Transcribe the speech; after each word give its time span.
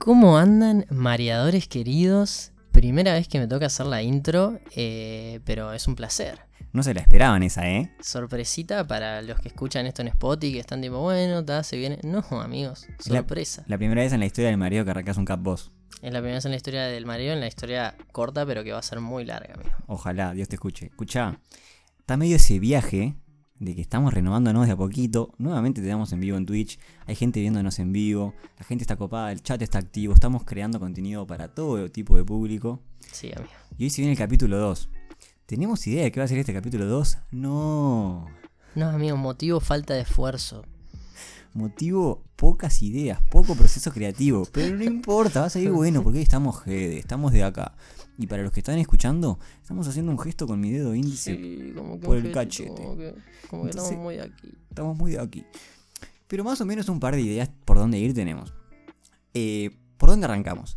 ¿Cómo 0.00 0.38
andan, 0.38 0.86
mareadores 0.88 1.68
queridos? 1.68 2.52
Primera 2.72 3.12
vez 3.12 3.28
que 3.28 3.38
me 3.38 3.46
toca 3.46 3.66
hacer 3.66 3.84
la 3.84 4.00
intro, 4.00 4.58
eh, 4.74 5.40
pero 5.44 5.74
es 5.74 5.86
un 5.88 5.94
placer. 5.94 6.40
No 6.72 6.82
se 6.82 6.94
la 6.94 7.02
esperaban 7.02 7.42
esa, 7.42 7.70
¿eh? 7.70 7.94
Sorpresita 8.00 8.86
para 8.86 9.20
los 9.20 9.38
que 9.40 9.48
escuchan 9.48 9.84
esto 9.84 10.00
en 10.00 10.08
Spotify, 10.08 10.54
que 10.54 10.60
están 10.60 10.80
tipo, 10.80 11.00
bueno, 11.00 11.44
ta, 11.44 11.62
se 11.64 11.76
viene. 11.76 11.98
No, 12.02 12.24
amigos, 12.40 12.86
sorpresa. 12.98 13.62
La 13.66 13.76
primera 13.76 14.00
vez 14.00 14.14
en 14.14 14.20
la 14.20 14.26
historia 14.26 14.48
del 14.48 14.56
mareo 14.56 14.86
que 14.86 14.90
arrancas 14.90 15.18
un 15.18 15.26
cap 15.26 15.42
boss. 15.42 15.70
Es 16.00 16.10
la 16.14 16.20
primera 16.20 16.36
vez 16.36 16.46
en 16.46 16.52
la 16.52 16.56
historia 16.56 16.84
del 16.84 17.04
mareo, 17.04 17.34
en 17.34 17.40
la 17.40 17.48
historia 17.48 17.94
corta, 18.10 18.46
pero 18.46 18.64
que 18.64 18.72
va 18.72 18.78
a 18.78 18.82
ser 18.82 19.00
muy 19.00 19.26
larga, 19.26 19.52
amigo. 19.52 19.70
Ojalá, 19.86 20.32
Dios 20.32 20.48
te 20.48 20.54
escuche. 20.54 20.86
Escucha, 20.86 21.38
está 21.98 22.16
medio 22.16 22.36
ese 22.36 22.58
viaje 22.58 23.16
de 23.60 23.74
que 23.74 23.82
estamos 23.82 24.12
renovándonos 24.12 24.66
de 24.66 24.72
a 24.72 24.76
poquito. 24.76 25.32
Nuevamente 25.38 25.82
tenemos 25.82 26.12
en 26.12 26.20
vivo 26.20 26.36
en 26.36 26.46
Twitch. 26.46 26.78
Hay 27.06 27.14
gente 27.14 27.40
viéndonos 27.40 27.78
en 27.78 27.92
vivo. 27.92 28.34
La 28.58 28.64
gente 28.64 28.82
está 28.82 28.96
copada, 28.96 29.30
el 29.30 29.42
chat 29.42 29.60
está 29.60 29.78
activo. 29.78 30.14
Estamos 30.14 30.44
creando 30.44 30.80
contenido 30.80 31.26
para 31.26 31.48
todo 31.48 31.90
tipo 31.90 32.16
de 32.16 32.24
público. 32.24 32.80
Sí, 33.12 33.30
amigo. 33.36 33.52
Y 33.78 33.84
hoy 33.84 33.90
se 33.90 34.00
viene 34.00 34.12
el 34.12 34.18
capítulo 34.18 34.58
2. 34.58 34.88
¿Tenemos 35.44 35.86
idea 35.86 36.04
de 36.04 36.10
qué 36.10 36.20
va 36.20 36.24
a 36.24 36.28
ser 36.28 36.38
este 36.38 36.54
capítulo 36.54 36.86
2? 36.86 37.18
No. 37.32 38.26
No, 38.74 38.88
amigo, 38.88 39.16
motivo 39.18 39.60
falta 39.60 39.94
de 39.94 40.00
esfuerzo. 40.00 40.64
Motivo, 41.52 42.22
pocas 42.36 42.80
ideas, 42.80 43.20
poco 43.30 43.54
proceso 43.56 43.92
creativo. 43.92 44.46
Pero 44.52 44.76
no 44.76 44.84
importa, 44.84 45.40
va 45.40 45.46
a 45.46 45.50
salir 45.50 45.70
bueno 45.72 46.02
porque 46.02 46.18
hoy 46.18 46.22
estamos 46.22 46.64
GD, 46.64 46.98
estamos 46.98 47.32
de 47.32 47.44
acá. 47.44 47.74
Y 48.22 48.26
para 48.26 48.42
los 48.42 48.52
que 48.52 48.60
están 48.60 48.78
escuchando, 48.78 49.38
estamos 49.62 49.88
haciendo 49.88 50.12
un 50.12 50.18
gesto 50.18 50.46
con 50.46 50.60
mi 50.60 50.70
dedo 50.70 50.94
índice 50.94 51.34
Sí, 51.36 51.72
como 51.74 51.98
que 51.98 52.06
por 52.06 52.16
el 52.18 52.22
gesto, 52.24 52.38
cachete. 52.38 52.68
Como 52.82 52.96
que, 52.98 53.14
como 53.48 53.62
que 53.64 53.70
estamos 53.70 53.92
muy 53.96 54.18
aquí. 54.18 54.48
Estamos 54.68 54.96
muy 54.98 55.12
de 55.12 55.20
aquí. 55.20 55.44
Pero 56.28 56.44
más 56.44 56.60
o 56.60 56.66
menos 56.66 56.88
un 56.90 57.00
par 57.00 57.14
de 57.14 57.22
ideas 57.22 57.50
por 57.64 57.78
dónde 57.78 57.98
ir 57.98 58.12
tenemos. 58.12 58.52
Eh, 59.32 59.70
¿Por 59.96 60.10
dónde 60.10 60.26
arrancamos? 60.26 60.76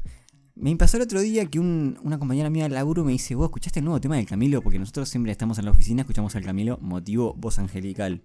Me 0.56 0.74
pasó 0.78 0.96
el 0.98 1.04
otro 1.04 1.20
día 1.20 1.46
que 1.48 1.60
un- 1.60 2.00
una 2.04 2.18
compañera 2.18 2.50
mía 2.50 2.64
del 2.64 2.76
laburo 2.76 3.04
me 3.04 3.12
dice, 3.12 3.36
vos 3.36 3.46
escuchaste 3.48 3.80
el 3.80 3.86
nuevo 3.86 4.00
tema 4.00 4.16
del 4.16 4.26
Camilo, 4.26 4.62
porque 4.62 4.80
nosotros 4.80 5.10
siempre 5.10 5.32
estamos 5.34 5.58
en 5.58 5.66
la 5.66 5.72
oficina, 5.72 6.02
escuchamos 6.04 6.36
al 6.38 6.44
Camilo, 6.44 6.78
motivo 6.80 7.34
voz 7.34 7.60
angelical. 7.60 8.22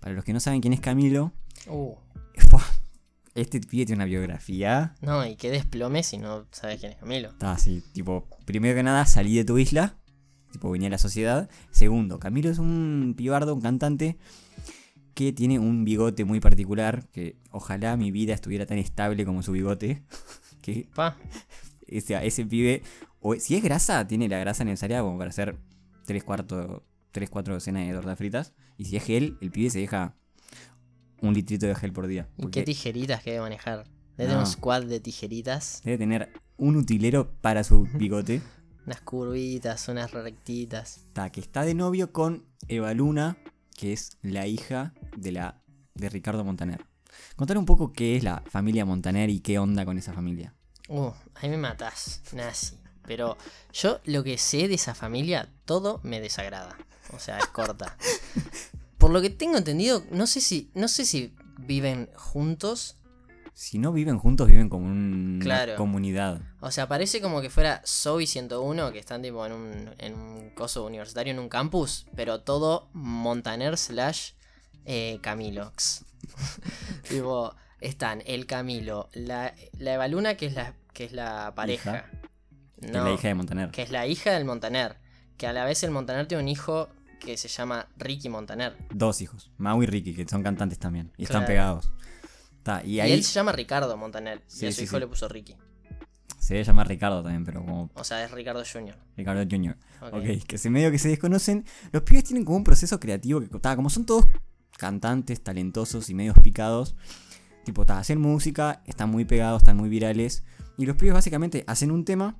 Para 0.00 0.14
los 0.14 0.24
que 0.24 0.32
no 0.32 0.40
saben 0.40 0.60
quién 0.62 0.72
es 0.72 0.80
Camilo, 0.80 1.32
¡fua! 2.48 2.62
Este 3.36 3.60
pibe 3.60 3.86
tiene 3.86 4.02
una 4.02 4.06
biografía. 4.06 4.94
no, 5.00 5.24
y 5.26 5.36
qué 5.36 5.50
desplome 5.50 6.02
si 6.02 6.18
no 6.18 6.46
sabes 6.50 6.80
quién 6.80 6.92
es 6.92 6.98
Camilo. 6.98 7.28
Está 7.28 7.52
así, 7.52 7.82
tipo, 7.92 8.26
primero 8.44 8.74
que 8.74 8.82
nada, 8.82 9.04
salí 9.06 9.36
de 9.36 9.44
tu 9.44 9.58
isla, 9.58 9.96
tipo, 10.50 10.70
venía 10.70 10.88
a 10.88 10.92
la 10.92 10.98
sociedad. 10.98 11.48
Segundo, 11.70 12.18
Camilo 12.18 12.50
es 12.50 12.58
un 12.58 13.14
pibardo, 13.16 13.54
un 13.54 13.60
cantante 13.60 14.18
que 15.14 15.32
tiene 15.32 15.58
un 15.58 15.84
bigote 15.84 16.24
muy 16.24 16.40
particular, 16.40 17.06
que 17.12 17.36
ojalá 17.50 17.96
mi 17.96 18.10
vida 18.10 18.34
estuviera 18.34 18.66
tan 18.66 18.78
estable 18.78 19.24
como 19.24 19.42
su 19.42 19.52
bigote. 19.52 20.02
que 20.62 20.88
Pa, 20.94 21.16
ese, 21.86 22.26
ese 22.26 22.44
pibe, 22.46 22.82
o 23.20 23.34
si 23.36 23.56
es 23.56 23.62
grasa, 23.62 24.06
tiene 24.06 24.28
la 24.28 24.38
grasa 24.38 24.64
necesaria 24.64 25.00
como 25.00 25.18
para 25.18 25.30
hacer 25.30 25.56
3 26.06 26.24
cuartos, 26.24 26.82
3, 27.12 27.30
4 27.30 27.54
docenas 27.54 27.86
de 27.86 27.92
tortas 27.92 28.18
fritas. 28.18 28.52
Y 28.78 28.86
si 28.86 28.96
es 28.96 29.04
gel, 29.04 29.36
el 29.40 29.50
pibe 29.50 29.70
se 29.70 29.80
deja 29.80 30.16
un 31.20 31.34
litrito 31.34 31.66
de 31.66 31.74
gel 31.74 31.92
por 31.92 32.06
día. 32.06 32.28
¿y 32.36 32.48
qué 32.48 32.62
tijeritas 32.62 33.22
que 33.22 33.30
debe 33.30 33.42
manejar? 33.42 33.84
Debe 34.16 34.30
tener 34.30 34.38
un 34.38 34.46
squad 34.46 34.84
de 34.84 35.00
tijeritas, 35.00 35.82
debe 35.84 35.98
tener 35.98 36.32
un 36.56 36.76
utilero 36.76 37.30
para 37.40 37.64
su 37.64 37.86
bigote. 37.94 38.42
unas 38.86 39.00
curvitas, 39.02 39.88
unas 39.88 40.12
rectitas. 40.12 40.98
Está, 40.98 41.30
que 41.30 41.40
está 41.40 41.62
de 41.62 41.74
novio 41.74 42.12
con 42.12 42.44
Eva 42.68 42.94
Luna, 42.94 43.36
que 43.76 43.92
es 43.92 44.16
la 44.22 44.46
hija 44.46 44.94
de 45.16 45.32
la 45.32 45.62
de 45.94 46.08
Ricardo 46.08 46.44
Montaner. 46.44 46.84
Contar 47.36 47.58
un 47.58 47.66
poco 47.66 47.92
qué 47.92 48.16
es 48.16 48.24
la 48.24 48.42
familia 48.48 48.84
Montaner 48.84 49.30
y 49.30 49.40
qué 49.40 49.58
onda 49.58 49.84
con 49.84 49.98
esa 49.98 50.12
familia. 50.12 50.54
Uh, 50.88 51.10
ahí 51.34 51.48
me 51.48 51.56
matás, 51.56 52.22
nazi. 52.32 52.76
Pero 53.06 53.36
yo 53.72 54.00
lo 54.04 54.24
que 54.24 54.36
sé 54.36 54.68
de 54.68 54.74
esa 54.74 54.94
familia, 54.94 55.48
todo 55.64 56.00
me 56.02 56.20
desagrada. 56.20 56.76
O 57.12 57.18
sea, 57.18 57.38
es 57.38 57.46
corta. 57.46 57.96
Por 59.06 59.12
lo 59.12 59.22
que 59.22 59.30
tengo 59.30 59.56
entendido, 59.56 60.02
no 60.10 60.26
sé 60.26 60.40
si, 60.40 60.68
no 60.74 60.88
sé 60.88 61.04
si 61.04 61.32
viven 61.60 62.10
juntos. 62.16 62.96
Si 63.54 63.78
no 63.78 63.92
viven 63.92 64.18
juntos, 64.18 64.48
viven 64.48 64.68
como 64.68 64.84
una 64.88 65.38
Claro. 65.44 65.76
comunidad. 65.76 66.40
O 66.58 66.72
sea, 66.72 66.88
parece 66.88 67.20
como 67.20 67.40
que 67.40 67.48
fuera 67.48 67.82
Zoe 67.86 68.26
101, 68.26 68.90
que 68.90 68.98
están 68.98 69.22
tipo 69.22 69.46
en 69.46 69.52
un, 69.52 69.94
en 69.98 70.14
un 70.14 70.50
coso 70.56 70.84
universitario, 70.84 71.32
en 71.32 71.38
un 71.38 71.48
campus, 71.48 72.08
pero 72.16 72.40
todo 72.40 72.88
Montaner 72.94 73.78
slash 73.78 74.32
eh, 74.86 75.20
Camilox. 75.22 76.04
tipo, 77.08 77.54
están 77.80 78.24
el 78.26 78.46
Camilo, 78.46 79.08
la, 79.12 79.54
la 79.78 79.94
Evaluna, 79.94 80.36
que 80.36 80.46
es 80.46 80.54
la, 80.54 80.74
que 80.92 81.04
es 81.04 81.12
la 81.12 81.52
pareja. 81.54 82.06
Que 82.80 82.86
es 82.88 82.92
No, 82.92 83.04
la 83.04 83.12
hija 83.12 83.28
de 83.28 83.34
Montaner. 83.36 83.70
que 83.70 83.82
es 83.82 83.90
la 83.92 84.04
hija 84.08 84.32
del 84.32 84.44
Montaner. 84.44 84.96
Que 85.36 85.46
a 85.46 85.52
la 85.52 85.64
vez 85.64 85.84
el 85.84 85.92
Montaner 85.92 86.26
tiene 86.26 86.42
un 86.42 86.48
hijo 86.48 86.88
que 87.20 87.36
se 87.36 87.48
llama 87.48 87.88
Ricky 87.96 88.28
Montaner. 88.28 88.76
Dos 88.94 89.20
hijos, 89.20 89.50
Mau 89.58 89.82
y 89.82 89.86
Ricky, 89.86 90.14
que 90.14 90.26
son 90.28 90.42
cantantes 90.42 90.78
también. 90.78 91.12
Y 91.16 91.24
están 91.24 91.44
pegados. 91.46 91.90
Está, 92.58 92.84
y 92.84 92.94
Y, 92.94 93.00
ahí 93.00 93.12
él 93.12 93.24
se 93.24 93.32
llama 93.32 93.52
Ricardo 93.52 93.96
Montaner. 93.96 94.38
y 94.38 94.50
Sí, 94.50 94.66
a 94.66 94.70
su 94.72 94.78
sí, 94.78 94.84
hijo 94.84 94.96
sí. 94.96 95.00
le 95.00 95.06
puso 95.06 95.28
Ricky. 95.28 95.54
se 96.38 96.54
debe 96.54 96.64
llamar 96.64 96.88
Ricardo 96.88 97.22
también, 97.22 97.44
pero 97.44 97.60
como 97.60 97.90
O 97.94 98.04
sea, 98.04 98.24
es 98.24 98.30
Ricardo 98.30 98.62
Jr. 98.70 98.96
Ricardo 99.16 99.42
Jr. 99.48 99.76
Ok. 100.02 100.14
Ok, 100.14 100.46
que 100.46 100.58
se 100.58 100.70
medio 100.70 100.90
que 100.90 100.98
se 100.98 101.08
desconocen. 101.08 101.64
Los 101.92 102.02
pibes 102.02 102.24
tienen 102.24 102.44
como 102.44 102.56
un 102.58 102.64
proceso 102.64 103.00
creativo 103.00 103.40
que, 103.40 103.46
ta, 103.58 103.74
como 103.76 103.90
son 103.90 104.04
todos 104.06 104.26
cantantes, 104.76 105.42
talentosos 105.42 106.10
y 106.10 106.14
medios 106.14 106.36
picados, 106.42 106.96
tipo, 107.64 107.86
ta, 107.86 107.98
hacen 107.98 108.20
música, 108.20 108.82
están 108.86 109.10
muy 109.10 109.24
pegados, 109.24 109.62
están 109.62 109.76
muy 109.76 109.88
virales. 109.88 110.44
Y 110.76 110.86
los 110.86 110.96
pibes 110.96 111.14
básicamente 111.14 111.64
hacen 111.66 111.90
un 111.90 112.04
tema 112.04 112.36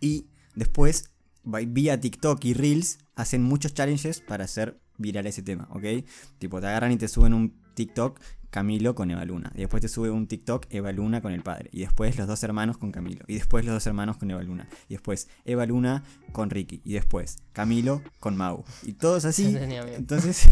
y 0.00 0.26
después, 0.54 1.10
vía 1.46 2.00
TikTok 2.00 2.44
y 2.44 2.54
Reels, 2.54 2.98
hacen 3.14 3.42
muchos 3.42 3.74
challenges 3.74 4.20
para 4.20 4.44
hacer 4.44 4.78
viral 4.98 5.26
ese 5.26 5.42
tema, 5.42 5.68
¿ok? 5.70 6.06
Tipo, 6.38 6.60
te 6.60 6.66
agarran 6.66 6.92
y 6.92 6.96
te 6.96 7.08
suben 7.08 7.34
un 7.34 7.54
TikTok 7.74 8.20
Camilo 8.50 8.94
con 8.94 9.10
Eva 9.10 9.24
Luna. 9.24 9.52
Y 9.54 9.58
después 9.58 9.82
te 9.82 9.88
sube 9.88 10.10
un 10.10 10.26
TikTok 10.26 10.66
Eva 10.70 10.90
Luna 10.92 11.20
con 11.20 11.32
el 11.32 11.42
padre. 11.42 11.68
Y 11.72 11.80
después 11.80 12.16
los 12.16 12.26
dos 12.26 12.42
hermanos 12.42 12.78
con 12.78 12.90
Camilo. 12.90 13.24
Y 13.28 13.34
después 13.34 13.66
los 13.66 13.74
dos 13.74 13.86
hermanos 13.86 14.16
con 14.16 14.30
Eva 14.30 14.42
Luna. 14.42 14.66
Y 14.88 14.94
después 14.94 15.28
Eva 15.44 15.66
Luna 15.66 16.02
con 16.32 16.48
Ricky. 16.48 16.80
Y 16.82 16.94
después 16.94 17.36
Camilo 17.52 18.02
con 18.18 18.34
Mau. 18.36 18.64
Y 18.82 18.94
todos 18.94 19.26
así. 19.26 19.54
Entonces, 19.96 20.48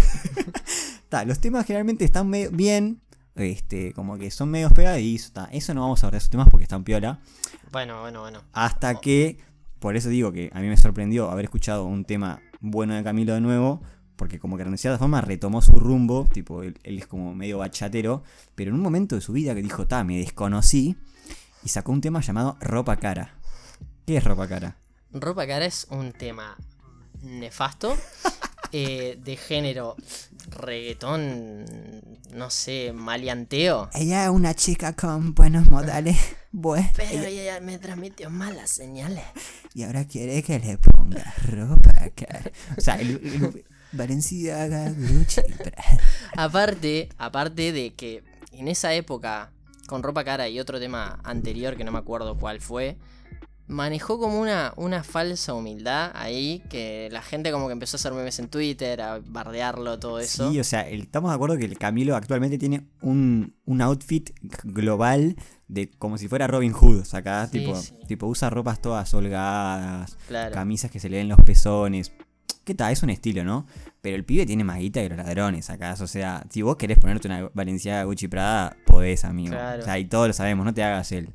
ta, 1.09 1.25
los 1.25 1.41
temas 1.41 1.65
generalmente 1.65 2.05
están 2.05 2.29
medio 2.29 2.51
bien. 2.51 3.01
Este, 3.37 3.95
como 3.95 4.19
que 4.19 4.31
son 4.31 4.51
medios 4.51 4.73
pegadizos. 4.75 5.33
ta. 5.33 5.49
Eso 5.51 5.73
no 5.73 5.81
vamos 5.81 6.03
a 6.03 6.07
hablar 6.07 6.13
de 6.13 6.19
esos 6.19 6.31
temas 6.31 6.49
porque 6.51 6.65
están 6.65 6.85
piola. 6.85 7.21
Bueno, 7.73 8.03
bueno, 8.03 8.21
bueno. 8.21 8.43
Hasta 8.53 9.01
que, 9.01 9.39
por 9.85 9.99
eso 9.99 10.09
digo 10.09 10.33
que 10.33 10.51
a 10.55 10.61
mí 10.61 10.69
me 10.69 10.79
sorprendió 10.79 11.31
haber 11.31 11.45
escuchado 11.45 11.85
un 11.85 12.07
tema 12.07 12.41
bueno 12.61 12.95
de 12.95 13.05
Camilo 13.05 13.35
de 13.35 13.43
nuevo, 13.43 13.83
porque 14.17 14.39
como 14.39 14.57
que 14.57 14.65
de 14.65 14.79
cierta 14.79 14.99
forma 14.99 15.21
retomó 15.21 15.61
su 15.61 15.73
rumbo, 15.73 16.27
tipo, 16.33 16.63
él, 16.63 16.79
él 16.85 16.97
es 16.97 17.07
como 17.07 17.35
medio 17.35 17.59
bachatero, 17.59 18.23
pero 18.55 18.71
en 18.71 18.77
un 18.77 18.81
momento 18.81 19.15
de 19.15 19.21
su 19.21 19.35
vida 19.35 19.55
que 19.55 19.61
dijo, 19.61 19.87
ta, 19.87 20.03
me 20.03 20.17
desconocí, 20.17 20.97
y 21.63 21.69
sacó 21.69 21.93
un 21.93 22.01
tema 22.01 22.23
llamado 22.23 22.57
Ropa 22.63 22.97
Cara. 22.97 23.35
¿Qué 24.07 24.17
es 24.17 24.25
Ropa 24.25 24.49
Cara? 24.49 24.79
Ropa 25.13 25.47
cara 25.47 25.67
es 25.67 25.87
un 25.91 26.13
tema 26.13 26.57
nefasto. 27.21 27.95
eh, 28.73 29.19
de 29.23 29.37
género 29.37 29.97
reggaetón, 30.55 31.65
no 32.33 32.51
sé, 32.51 32.93
maleanteo. 32.95 33.91
Ella 33.95 34.25
es 34.25 34.31
una 34.31 34.55
chica 34.55 34.93
con 34.95 35.35
buenos 35.35 35.69
modales, 35.71 36.17
pues, 36.63 36.87
Pero 36.97 37.25
ella 37.25 37.61
me 37.61 37.79
transmitió 37.79 38.31
malas 38.31 38.71
señales. 38.71 39.25
y 39.75 39.83
ahora 39.83 40.07
quiere 40.07 40.43
que 40.43 40.59
le 40.59 40.79
ponga 40.79 41.35
ropa 41.51 41.93
cara. 42.15 42.51
O 42.77 42.81
sea, 42.81 42.97
el, 42.97 43.11
el 43.11 43.65
Balenciaga, 43.93 44.91
Gucci. 44.91 45.41
Aparte, 46.37 47.09
aparte 47.17 47.73
de 47.73 47.95
que 47.95 48.25
en 48.53 48.69
esa 48.69 48.93
época, 48.95 49.53
con 49.87 50.03
ropa 50.03 50.25
cara 50.25 50.49
y 50.49 50.59
otro 50.61 50.81
tema 50.81 51.21
anterior 51.25 51.77
que 51.77 51.85
no 51.85 51.93
me 51.93 51.99
acuerdo 51.99 52.37
cuál 52.39 52.61
fue, 52.61 52.97
manejó 53.67 54.19
como 54.19 54.41
una, 54.41 54.73
una 54.77 55.03
falsa 55.03 55.55
humildad 55.55 56.11
ahí, 56.15 56.63
que 56.69 57.09
la 57.11 57.23
gente 57.23 57.51
como 57.51 57.67
que 57.67 57.73
empezó 57.73 57.97
a 57.97 57.99
hacer 57.99 58.13
memes 58.13 58.39
en 58.39 58.49
Twitter, 58.49 59.01
a 59.01 59.21
bardearlo, 59.25 59.99
todo 59.99 60.19
eso. 60.21 60.51
Sí, 60.53 60.61
o 60.61 60.65
sea, 60.65 60.83
el- 60.89 61.03
estamos 61.03 61.31
de 61.31 61.35
acuerdo 61.37 61.57
que 61.57 61.65
el 61.65 61.79
Camilo 61.79 62.15
actualmente 62.17 62.59
tiene 62.59 62.87
un, 63.01 63.55
un 63.65 63.81
outfit 63.81 64.31
global 64.65 65.37
de 65.69 65.91
como 65.91 66.19
si 66.19 66.29
fuera 66.29 66.47
Robin 66.47 66.73
Hood, 66.73 67.01
o 67.01 67.05
sea, 67.05 67.21
acá 67.21 67.47
Sí, 67.47 67.61
tipo, 67.61 67.75
sí. 67.77 67.95
tipo 68.07 68.27
usa 68.27 68.51
ropas 68.51 68.83
todas 68.83 69.13
holgadas, 69.15 70.17
claro. 70.29 70.55
camisas 70.55 70.91
que 70.91 71.01
se 71.01 71.09
le 71.09 71.17
ven 71.19 71.29
los 71.29 71.39
pezones. 71.41 72.13
¿Qué 72.65 72.75
tal? 72.75 72.93
Es 72.93 73.03
un 73.03 73.11
estilo, 73.11 73.45
¿no? 73.45 73.67
Pero 74.01 74.17
el 74.17 74.25
pibe 74.25 74.47
tiene 74.47 74.65
más 74.65 74.79
guita 74.79 75.03
que 75.03 75.09
los 75.11 75.19
ladrones, 75.19 75.69
acá. 75.69 75.95
O 76.01 76.07
sea, 76.07 76.47
si 76.51 76.63
vos 76.63 76.77
querés 76.77 76.99
ponerte 76.99 77.29
una 77.29 77.51
Valenciaga 77.53 78.05
Gucci 78.05 78.27
Prada, 78.29 78.77
podés, 78.87 79.25
amigo. 79.25 79.51
Claro. 79.53 79.83
O 79.83 79.85
sea, 79.85 79.99
y 79.99 80.07
todos 80.07 80.29
lo 80.29 80.33
sabemos, 80.33 80.65
no 80.65 80.73
te 80.73 80.83
hagas 80.83 81.13
el. 81.13 81.29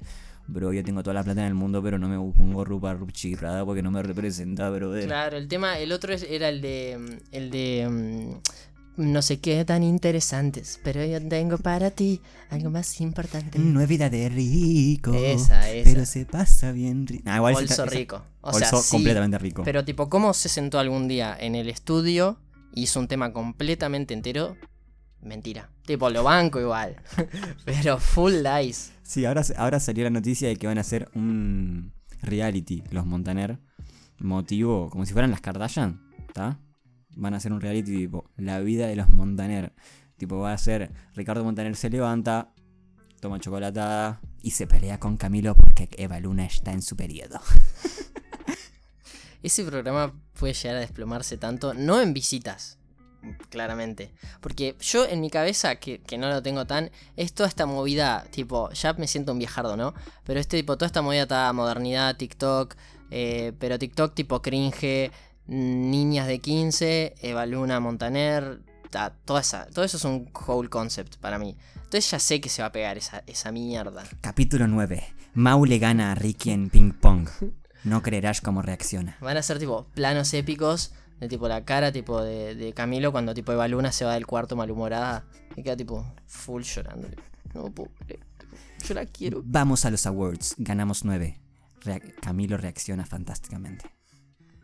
Bro, 0.52 0.74
yo 0.74 0.84
tengo 0.84 1.04
toda 1.04 1.14
la 1.14 1.24
plata 1.24 1.42
en 1.42 1.48
el 1.48 1.54
mundo, 1.54 1.82
pero 1.84 2.00
no 2.00 2.08
me 2.10 2.18
pongo 2.34 2.66
ropa 2.66 2.94
Gucci 2.96 3.36
Prada 3.36 3.64
porque 3.66 3.82
no 3.84 3.92
me 3.92 4.02
representa, 4.02 4.70
brother. 4.70 5.06
Claro, 5.06 5.38
el 5.38 5.48
tema, 5.48 5.78
el 5.78 5.92
otro 5.92 6.12
es- 6.14 6.24
era 6.28 6.50
el 6.50 6.62
de. 6.62 6.98
mm, 7.00 7.36
El 7.36 7.52
de. 7.52 7.88
mm, 7.90 9.02
no 9.02 9.22
sé 9.22 9.40
qué 9.40 9.64
tan 9.64 9.84
interesantes, 9.84 10.80
pero 10.84 11.06
yo 11.06 11.26
tengo 11.26 11.58
para 11.58 11.90
ti 11.92 12.20
algo 12.50 12.70
más 12.70 13.00
importante. 13.00 13.58
No 13.58 13.80
es 13.80 13.88
vida 13.88 14.10
de 14.10 14.28
rico. 14.28 15.14
Esa, 15.14 15.70
esa. 15.72 15.90
Pero 15.90 16.06
se 16.06 16.26
pasa 16.26 16.72
bien 16.74 17.08
rico. 17.08 17.24
Ah, 17.28 17.38
igual 17.38 17.54
Bolso 17.54 17.74
esa- 17.74 17.86
rico. 17.86 18.24
O 18.42 18.52
sea, 18.54 18.70
sí, 18.72 18.92
completamente 18.92 19.38
rico. 19.38 19.62
Pero 19.64 19.86
tipo, 19.86 20.10
¿cómo 20.10 20.34
se 20.34 20.50
sentó 20.50 20.80
algún 20.80 21.08
día 21.08 21.38
en 21.40 21.56
el 21.56 21.70
estudio 21.70 22.40
y 22.74 22.84
hizo 22.84 23.00
un 23.00 23.08
tema 23.08 23.32
completamente 23.32 24.14
entero? 24.14 24.58
Mentira. 25.22 25.70
Tipo, 25.86 26.10
lo 26.10 26.24
banco 26.24 26.60
igual. 26.60 26.96
pero 27.66 27.98
full 27.98 28.34
lies. 28.44 28.94
Sí, 29.04 29.26
ahora, 29.26 29.44
ahora 29.58 29.80
salió 29.80 30.04
la 30.04 30.10
noticia 30.10 30.48
de 30.48 30.56
que 30.56 30.68
van 30.68 30.78
a 30.78 30.82
hacer 30.82 31.10
un 31.14 31.94
reality, 32.22 32.84
los 32.92 33.06
Montaner. 33.06 33.60
Motivo, 34.20 34.90
como 34.90 35.06
si 35.06 35.14
fueran 35.14 35.32
las 35.32 35.42
Kardashian, 35.42 36.02
¿está? 36.28 36.60
Van 37.16 37.34
a 37.34 37.38
hacer 37.38 37.54
un 37.54 37.62
reality 37.62 37.96
tipo, 37.96 38.30
la 38.38 38.60
vida 38.60 38.88
de 38.88 38.96
los 38.96 39.10
Montaner. 39.10 39.74
Tipo, 40.18 40.40
va 40.40 40.54
a 40.54 40.58
ser 40.58 40.92
Ricardo 41.16 41.44
Montaner 41.44 41.76
se 41.76 41.90
levanta, 41.90 42.54
toma 43.22 43.40
chocolatada 43.40 44.20
y 44.42 44.52
se 44.52 44.68
pelea 44.68 45.00
con 45.00 45.18
Camilo 45.18 45.56
porque 45.56 45.90
Eva 45.98 46.20
Luna 46.20 46.46
está 46.46 46.74
en 46.74 46.82
su 46.82 46.96
periodo. 46.96 47.40
Ese 49.44 49.64
programa 49.64 50.14
puede 50.38 50.54
llegar 50.54 50.76
a 50.78 50.82
desplomarse 50.82 51.38
tanto, 51.38 51.74
no 51.74 52.02
en 52.02 52.14
visitas, 52.14 52.78
claramente. 53.50 54.12
Porque 54.42 54.76
yo 54.80 55.06
en 55.06 55.22
mi 55.22 55.30
cabeza, 55.30 55.76
que, 55.76 56.02
que 56.02 56.18
no 56.18 56.30
lo 56.30 56.42
tengo 56.42 56.66
tan, 56.66 56.92
es 57.16 57.34
toda 57.34 57.50
esta 57.50 57.66
movida, 57.66 58.26
tipo, 58.32 58.72
ya 58.72 58.94
me 58.94 59.08
siento 59.08 59.32
un 59.32 59.40
viejardo, 59.40 59.78
¿no? 59.78 59.94
Pero 60.26 60.40
este 60.40 60.58
tipo, 60.58 60.78
toda 60.78 60.88
esta 60.88 61.02
movida, 61.02 61.28
toda 61.28 61.54
modernidad, 61.54 62.16
TikTok, 62.18 62.76
eh, 63.12 63.54
pero 63.60 63.80
TikTok 63.80 64.14
tipo 64.14 64.42
cringe, 64.42 65.12
niñas 65.48 66.28
de 66.28 66.40
15, 66.40 67.16
Eva 67.22 67.46
Luna 67.46 67.80
Montaner, 67.80 68.62
ta, 68.90 69.16
toda 69.26 69.42
esa, 69.42 69.66
todo 69.68 69.86
eso 69.86 69.98
es 69.98 70.06
un 70.06 70.30
whole 70.48 70.70
concept 70.70 71.18
para 71.18 71.40
mí. 71.40 71.56
Entonces 71.76 72.10
ya 72.12 72.20
sé 72.20 72.40
que 72.40 72.50
se 72.50 72.62
va 72.62 72.68
a 72.68 72.72
pegar 72.72 72.98
esa, 72.98 73.24
esa 73.26 73.52
mierda. 73.52 74.04
Capítulo 74.22 74.68
9. 74.68 75.04
Mau 75.34 75.66
le 75.66 75.80
gana 75.80 76.12
a 76.12 76.16
Ricky 76.16 76.52
en 76.52 76.70
ping 76.70 76.92
pong. 76.92 77.28
No 77.84 78.02
creerás 78.02 78.42
cómo 78.42 78.62
reacciona. 78.62 79.18
Van 79.22 79.38
a 79.38 79.42
ser 79.42 79.58
tipo 79.58 79.88
planos 79.96 80.34
épicos 80.34 80.92
de 81.20 81.28
tipo 81.28 81.48
la 81.48 81.66
cara 81.66 81.92
tipo 81.92 82.22
de, 82.22 82.56
de 82.56 82.74
Camilo 82.74 83.12
cuando 83.12 83.34
tipo 83.34 83.52
Eva 83.52 83.68
Luna 83.68 83.92
se 83.92 84.06
va 84.06 84.14
del 84.14 84.26
cuarto 84.26 84.56
malhumorada 84.56 85.26
y 85.56 85.64
queda 85.64 85.76
tipo 85.76 86.06
full 86.26 86.64
llorando. 86.64 87.08
No 87.54 87.72
puedo 87.72 87.92
creer, 88.06 88.22
Yo 88.88 88.94
la 88.94 89.06
quiero. 89.06 89.42
Vamos 89.44 89.86
a 89.86 89.92
los 89.92 90.06
awards. 90.06 90.56
Ganamos 90.58 91.04
9. 91.04 91.40
Camilo 92.22 92.58
reacciona 92.58 93.06
fantásticamente. 93.06 93.86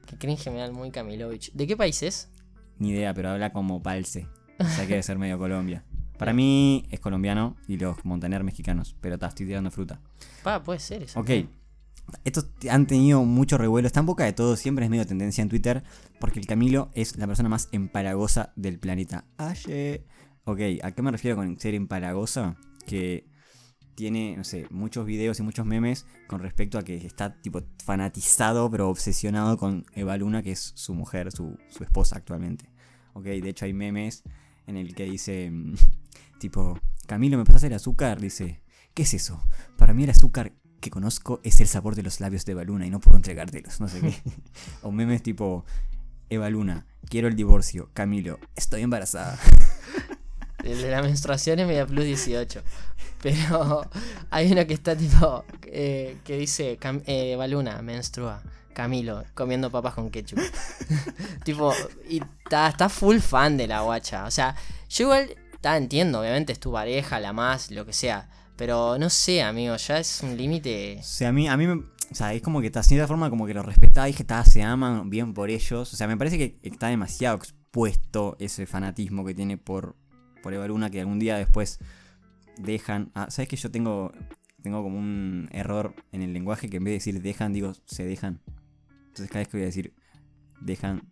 Que 0.05 0.17
cringe 0.17 0.51
me 0.51 0.59
da 0.59 0.71
muy 0.71 0.91
Camilovich. 0.91 1.51
¿De 1.53 1.65
qué 1.65 1.75
país 1.75 2.03
es? 2.03 2.29
Ni 2.77 2.91
idea, 2.91 3.13
pero 3.13 3.29
habla 3.29 3.51
como 3.51 3.81
palce. 3.81 4.27
O 4.59 4.63
sea 4.65 4.83
que 4.83 4.91
debe 4.91 5.03
ser 5.03 5.17
medio 5.17 5.37
Colombia. 5.37 5.83
Para 6.17 6.33
mí 6.33 6.85
es 6.91 6.99
colombiano 6.99 7.57
y 7.67 7.77
los 7.77 8.05
Montaner 8.05 8.43
mexicanos. 8.43 8.95
Pero 9.01 9.17
ta, 9.17 9.27
estoy 9.27 9.47
tirando 9.47 9.71
fruta. 9.71 9.99
Pa, 10.43 10.63
puede 10.63 10.79
ser 10.79 11.03
eso. 11.03 11.19
Ok. 11.19 11.29
Estos 12.23 12.49
han 12.69 12.87
tenido 12.87 13.23
mucho 13.23 13.57
revuelo. 13.57 13.87
Está 13.87 13.99
en 13.99 14.05
boca 14.05 14.25
de 14.25 14.33
todos. 14.33 14.59
Siempre 14.59 14.85
es 14.85 14.91
medio 14.91 15.05
tendencia 15.05 15.41
en 15.41 15.49
Twitter. 15.49 15.83
Porque 16.19 16.39
el 16.39 16.45
Camilo 16.45 16.89
es 16.93 17.17
la 17.17 17.27
persona 17.27 17.49
más 17.49 17.69
empalagosa 17.71 18.53
del 18.55 18.79
planeta. 18.79 19.25
Aye. 19.37 20.05
Ok, 20.45 20.59
¿a 20.83 20.91
qué 20.91 21.01
me 21.01 21.11
refiero 21.11 21.35
con 21.35 21.59
ser 21.59 21.73
empalagosa? 21.73 22.55
Que 22.85 23.27
tiene, 23.95 24.35
no 24.37 24.43
sé, 24.43 24.67
muchos 24.69 25.05
videos 25.05 25.39
y 25.39 25.43
muchos 25.43 25.65
memes 25.65 26.05
con 26.27 26.41
respecto 26.41 26.77
a 26.77 26.83
que 26.83 26.97
está 26.97 27.41
tipo 27.41 27.63
fanatizado 27.83 28.69
pero 28.69 28.89
obsesionado 28.89 29.57
con 29.57 29.85
Eva 29.93 30.17
Luna, 30.17 30.43
que 30.43 30.51
es 30.51 30.73
su 30.75 30.93
mujer, 30.93 31.31
su, 31.31 31.57
su 31.69 31.83
esposa 31.83 32.17
actualmente. 32.17 32.69
Ok, 33.13 33.23
de 33.23 33.49
hecho 33.49 33.65
hay 33.65 33.73
memes 33.73 34.23
en 34.67 34.77
el 34.77 34.93
que 34.93 35.05
dice, 35.05 35.49
mm, 35.49 35.75
tipo, 36.39 36.77
Camilo, 37.07 37.37
¿me 37.37 37.45
pasas 37.45 37.63
el 37.63 37.73
azúcar? 37.73 38.19
Dice, 38.19 38.61
¿qué 38.93 39.03
es 39.03 39.13
eso? 39.13 39.41
Para 39.77 39.93
mí 39.93 40.03
el 40.03 40.09
azúcar 40.09 40.53
que 40.85 40.91
conozco 40.91 41.39
es 41.43 41.59
el 41.61 41.67
sabor 41.67 41.95
de 41.95 42.03
los 42.03 42.19
labios 42.19 42.45
de 42.45 42.51
Eva 42.51 42.63
Luna 42.63 42.85
y 42.85 42.91
no 42.91 42.99
puedo 42.99 43.17
entregártelos, 43.17 43.81
no 43.81 43.89
sé 43.89 44.01
qué. 44.01 44.13
o 44.83 44.91
memes 44.91 45.23
tipo, 45.23 45.65
Eva 46.29 46.47
Luna, 46.51 46.85
quiero 47.09 47.27
el 47.27 47.35
divorcio. 47.35 47.89
Camilo, 47.95 48.37
estoy 48.55 48.83
embarazada. 48.83 49.35
El 50.63 50.81
de 50.81 50.89
la 50.89 51.01
menstruación 51.01 51.59
es 51.59 51.67
media 51.67 51.85
plus 51.87 52.05
18. 52.05 52.61
Pero 53.21 53.89
hay 54.29 54.51
uno 54.51 54.65
que 54.65 54.73
está 54.75 54.95
tipo. 54.95 55.43
eh, 55.63 56.17
que 56.23 56.37
dice: 56.37 56.79
Cam- 56.79 57.03
eh, 57.05 57.37
menstrua. 57.83 58.41
Camilo, 58.73 59.23
comiendo 59.33 59.71
papas 59.71 59.93
con 59.93 60.09
ketchup. 60.09 60.39
tipo, 61.43 61.73
y 62.09 62.21
está 62.43 62.67
está 62.67 62.89
full 62.89 63.17
fan 63.17 63.57
de 63.57 63.67
la 63.67 63.81
guacha. 63.81 64.25
O 64.25 64.31
sea, 64.31 64.55
yo 64.89 65.05
igual. 65.05 65.35
ta, 65.61 65.77
entiendo, 65.77 66.19
obviamente 66.19 66.53
es 66.53 66.59
tu 66.59 66.71
pareja, 66.71 67.19
la 67.19 67.31
más, 67.33 67.69
lo 67.71 67.85
que 67.85 67.93
sea. 67.93 68.29
Pero 68.57 68.97
no 68.97 69.09
sé, 69.09 69.41
amigo, 69.41 69.75
ya 69.75 69.99
es 69.99 70.21
un 70.21 70.37
límite. 70.37 70.97
O 70.99 71.03
sea, 71.03 71.29
a 71.29 71.31
mí, 71.33 71.47
a 71.47 71.57
mí 71.57 71.67
me, 71.67 71.73
o 72.11 72.15
sea, 72.15 72.33
es 72.33 72.41
como 72.41 72.61
que 72.61 72.67
está 72.67 72.81
de 72.81 72.85
cierta 72.85 73.07
forma 73.07 73.29
como 73.29 73.45
que 73.45 73.53
lo 73.53 73.63
respetaba 73.63 74.11
que 74.11 74.23
ta, 74.23 74.45
se 74.45 74.63
aman 74.63 75.09
bien 75.09 75.33
por 75.33 75.49
ellos. 75.49 75.93
O 75.93 75.95
sea, 75.95 76.07
me 76.07 76.17
parece 76.17 76.37
que 76.37 76.57
está 76.61 76.87
demasiado 76.87 77.37
expuesto 77.37 78.35
ese 78.39 78.65
fanatismo 78.65 79.25
que 79.25 79.33
tiene 79.33 79.57
por, 79.57 79.95
por 80.41 80.53
Eva 80.53 80.89
que 80.89 80.99
algún 80.99 81.19
día 81.19 81.37
después 81.37 81.79
dejan. 82.57 83.11
Ah, 83.15 83.27
¿sabes 83.29 83.49
que 83.49 83.55
yo 83.55 83.71
tengo, 83.71 84.11
tengo 84.61 84.83
como 84.83 84.97
un 84.97 85.49
error 85.51 85.95
en 86.11 86.21
el 86.21 86.33
lenguaje 86.33 86.69
que 86.69 86.77
en 86.77 86.83
vez 86.83 86.91
de 86.91 86.95
decir 86.95 87.21
dejan, 87.21 87.53
digo 87.53 87.73
se 87.85 88.05
dejan? 88.05 88.41
Entonces 89.07 89.29
cada 89.29 89.39
vez 89.39 89.47
que 89.47 89.57
voy 89.57 89.63
a 89.63 89.67
decir 89.67 89.93
dejan, 90.61 91.11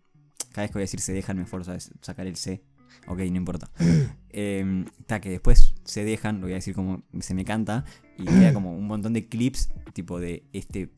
cada 0.52 0.62
vez 0.62 0.70
que 0.70 0.74
voy 0.74 0.82
a 0.82 0.84
decir 0.84 1.00
se 1.00 1.12
dejan 1.12 1.36
me 1.36 1.42
esfuerzo 1.42 1.72
a 1.72 1.78
sacar 2.00 2.26
el 2.26 2.36
C. 2.36 2.62
Ok, 3.06 3.18
no 3.18 3.36
importa. 3.36 3.70
Eh, 4.36 4.84
está 4.98 5.20
que 5.20 5.30
después 5.30 5.76
se 5.84 6.04
dejan, 6.04 6.40
lo 6.40 6.46
voy 6.46 6.54
a 6.54 6.56
decir 6.56 6.74
como 6.74 7.04
se 7.20 7.34
me 7.34 7.44
canta, 7.44 7.84
y 8.18 8.24
queda 8.24 8.52
como 8.52 8.76
un 8.76 8.88
montón 8.88 9.12
de 9.12 9.28
clips 9.28 9.70
tipo 9.92 10.18
de 10.18 10.42
este 10.52 10.90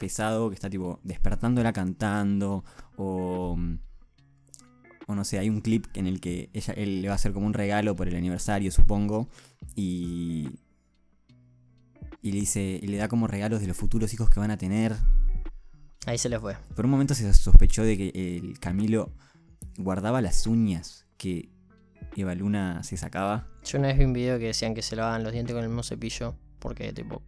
pesado 0.00 0.48
que 0.48 0.56
está 0.56 0.68
tipo 0.68 0.98
despertándola 1.04 1.72
cantando 1.72 2.64
o 2.96 3.56
o 5.06 5.14
no 5.14 5.24
sé, 5.24 5.38
hay 5.38 5.48
un 5.48 5.60
clip 5.60 5.86
en 5.94 6.08
el 6.08 6.20
que 6.20 6.50
ella 6.52 6.74
él 6.74 7.02
le 7.02 7.08
va 7.08 7.14
a 7.14 7.16
hacer 7.16 7.32
como 7.32 7.46
un 7.46 7.54
regalo 7.54 7.94
por 7.94 8.08
el 8.08 8.16
aniversario, 8.16 8.72
supongo, 8.72 9.28
y 9.76 10.48
y 12.20 12.32
le 12.32 12.40
dice 12.40 12.80
y 12.82 12.86
le 12.88 12.96
da 12.96 13.06
como 13.06 13.28
regalos 13.28 13.60
de 13.60 13.68
los 13.68 13.76
futuros 13.76 14.12
hijos 14.12 14.28
que 14.28 14.40
van 14.40 14.50
a 14.50 14.56
tener. 14.56 14.96
Ahí 16.06 16.18
se 16.18 16.28
le 16.28 16.40
fue. 16.40 16.56
Por 16.74 16.84
un 16.84 16.90
momento 16.90 17.14
se 17.14 17.32
sospechó 17.32 17.84
de 17.84 17.96
que 17.96 18.38
el 18.38 18.58
Camilo 18.58 19.12
guardaba 19.78 20.20
las 20.20 20.46
uñas 20.48 21.06
que 21.22 21.48
Eva 22.16 22.34
Luna 22.34 22.82
se 22.82 22.96
sacaba. 22.96 23.46
Yo 23.64 23.78
una 23.78 23.88
vez 23.88 23.98
vi 23.98 24.04
un 24.04 24.12
video 24.12 24.38
que 24.38 24.46
decían 24.46 24.74
que 24.74 24.82
se 24.82 24.96
lavaban 24.96 25.22
los 25.22 25.32
dientes 25.32 25.54
con 25.54 25.62
el 25.62 25.68
mismo 25.70 25.82
cepillo. 25.84 26.34
Porque, 26.58 26.92
tipo, 26.92 27.22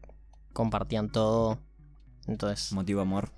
compartían 0.53 1.11
todo. 1.11 1.59
Entonces, 2.27 2.73
Motivo 2.73 3.01
amor. 3.01 3.31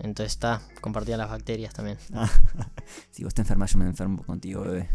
entonces 0.00 0.32
está, 0.32 0.60
compartían 0.80 1.18
las 1.18 1.30
bacterias 1.30 1.72
también. 1.74 1.96
si 3.10 3.24
vos 3.24 3.34
te 3.34 3.42
enfermas, 3.42 3.72
yo 3.72 3.78
me 3.78 3.86
enfermo 3.86 4.22
contigo, 4.24 4.62
bebé. 4.62 4.88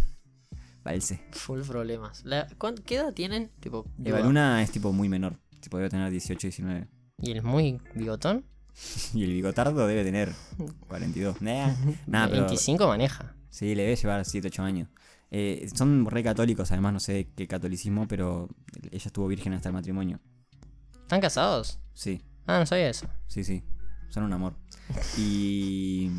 Valse. 0.84 1.22
Full 1.31 1.62
problemas. 1.62 2.24
La- 2.25 2.48
¿cuán- 2.58 2.75
¿Qué 2.75 2.96
edad 2.96 3.13
tienen? 3.13 3.51
Tipo, 3.60 3.86
Eva 4.03 4.17
digo, 4.17 4.27
Luna 4.29 4.63
es 4.63 4.72
tipo 4.72 4.91
muy 4.91 5.10
menor. 5.10 5.39
Tipo, 5.60 5.77
debe 5.77 5.89
tener 5.89 6.10
18, 6.12 6.48
19. 6.48 6.88
¿Y 7.20 7.31
el 7.31 7.41
muy 7.43 7.79
bigotón? 7.96 8.46
Y 9.13 9.24
el 9.24 9.34
bigotardo 9.34 9.86
debe 9.88 10.03
tener 10.03 10.31
42. 10.88 11.41
Nah, 11.41 11.67
nah, 12.08 12.27
pero 12.27 12.41
25 12.46 12.88
maneja. 12.88 13.36
Sí, 13.51 13.75
le 13.75 13.84
debe 13.84 13.96
llevar 13.96 14.25
7, 14.25 14.48
8 14.48 14.63
años. 14.63 14.89
Eh, 15.29 15.70
son 15.75 16.08
re 16.08 16.24
católicos, 16.24 16.72
además 16.72 16.93
no 16.93 17.00
sé 17.00 17.29
qué 17.36 17.48
catolicismo, 17.48 18.08
pero 18.08 18.50
ella 18.89 19.05
estuvo 19.05 19.27
virgen 19.27 19.53
hasta 19.53 19.70
el 19.70 19.74
matrimonio. 19.74 20.20
¿Están 21.01 21.22
casados? 21.22 21.79
Sí, 21.93 22.22
Ah, 22.48 22.58
no 22.60 22.65
sabía 22.65 22.89
eso. 22.89 23.05
sí, 23.27 23.43
sí. 23.43 23.63
Son 24.10 24.24
un 24.24 24.34
amor. 24.34 24.55
Y. 25.17 26.10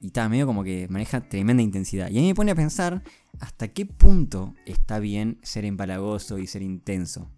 Y 0.00 0.06
está 0.08 0.28
medio 0.28 0.46
como 0.46 0.62
que 0.64 0.86
maneja 0.88 1.20
tremenda 1.28 1.62
intensidad. 1.62 2.08
Y 2.10 2.18
a 2.18 2.20
mí 2.20 2.28
me 2.28 2.34
pone 2.34 2.52
a 2.52 2.54
pensar 2.54 3.02
hasta 3.40 3.68
qué 3.68 3.84
punto 3.86 4.54
está 4.66 4.98
bien 5.00 5.38
ser 5.42 5.64
empalagoso 5.64 6.38
y 6.38 6.46
ser 6.46 6.62
intenso. 6.62 7.30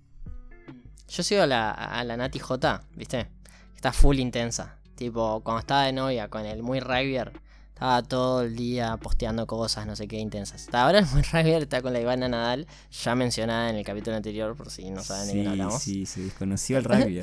Yo 1.08 1.22
sigo 1.22 1.42
a 1.42 1.46
la, 1.46 1.70
a 1.70 2.02
la 2.04 2.16
Nati 2.16 2.38
J, 2.40 2.84
¿viste? 2.96 3.28
Está 3.74 3.92
full 3.92 4.18
intensa. 4.18 4.78
Tipo, 4.96 5.42
cuando 5.44 5.60
estaba 5.60 5.84
de 5.84 5.92
novia 5.92 6.28
con 6.28 6.44
el 6.44 6.62
muy 6.62 6.80
rugbyer, 6.80 7.32
estaba 7.76 8.02
todo 8.02 8.40
el 8.40 8.56
día 8.56 8.96
posteando 8.96 9.46
cosas, 9.46 9.86
no 9.86 9.94
sé 9.96 10.08
qué, 10.08 10.16
intensas. 10.16 10.62
Hasta 10.64 10.82
ahora 10.86 10.98
el 11.00 11.06
muy 11.08 11.20
rugbyer 11.20 11.62
está 11.62 11.82
con 11.82 11.92
la 11.92 12.00
Ivana 12.00 12.26
Nadal, 12.26 12.66
ya 12.90 13.14
mencionada 13.14 13.68
en 13.68 13.76
el 13.76 13.84
capítulo 13.84 14.16
anterior, 14.16 14.56
por 14.56 14.70
si 14.70 14.90
no 14.90 15.02
saben 15.04 15.26
de 15.26 15.32
quién 15.34 15.44
Sí, 15.44 15.50
hablamos. 15.50 15.82
sí, 15.82 16.06
se 16.06 16.22
desconoció 16.22 16.78
el 16.78 16.84
rugby. 16.88 17.20